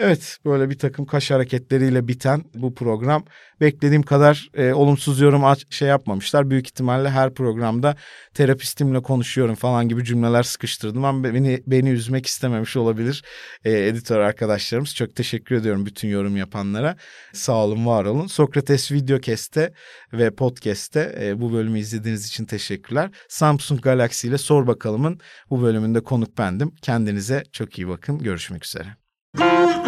Evet 0.00 0.38
böyle 0.44 0.70
bir 0.70 0.78
takım 0.78 1.06
kaş 1.06 1.30
hareketleriyle 1.30 2.08
biten 2.08 2.44
bu 2.54 2.74
program 2.74 3.24
beklediğim 3.60 4.02
kadar 4.02 4.50
e, 4.54 4.72
olumsuz 4.72 5.20
yorum 5.20 5.42
şey 5.70 5.88
yapmamışlar. 5.88 6.50
Büyük 6.50 6.66
ihtimalle 6.66 7.10
her 7.10 7.34
programda 7.34 7.96
terapistimle 8.34 9.02
konuşuyorum 9.02 9.54
falan 9.54 9.88
gibi 9.88 10.04
cümleler 10.04 10.42
sıkıştırdım 10.42 11.04
ama 11.04 11.24
beni 11.24 11.62
beni 11.66 11.90
üzmek 11.90 12.26
istememiş 12.26 12.76
olabilir 12.76 13.24
e, 13.64 13.86
editör 13.86 14.18
arkadaşlarımız. 14.18 14.94
Çok 14.94 15.16
teşekkür 15.16 15.54
ediyorum 15.54 15.86
bütün 15.86 16.08
yorum 16.08 16.36
yapanlara. 16.36 16.96
Sağ 17.32 17.64
olun, 17.64 17.86
var 17.86 18.04
olun. 18.04 18.26
Sokrates 18.26 18.92
Videocast'te 18.92 19.72
ve 20.12 20.30
Podcast'te 20.30 21.16
e, 21.20 21.40
bu 21.40 21.52
bölümü 21.52 21.78
izlediğiniz 21.78 22.26
için 22.26 22.44
teşekkürler. 22.44 23.10
Samsung 23.28 23.80
Galaxy 23.80 24.28
ile 24.28 24.38
Sor 24.38 24.66
Bakalım'ın 24.66 25.20
bu 25.50 25.62
bölümünde 25.62 26.00
konuk 26.00 26.38
bendim. 26.38 26.72
Kendinize 26.82 27.42
çok 27.52 27.78
iyi 27.78 27.88
bakın. 27.88 28.18
Görüşmek 28.18 28.64
üzere. 28.64 29.07
Mm-hmm. 29.36 29.78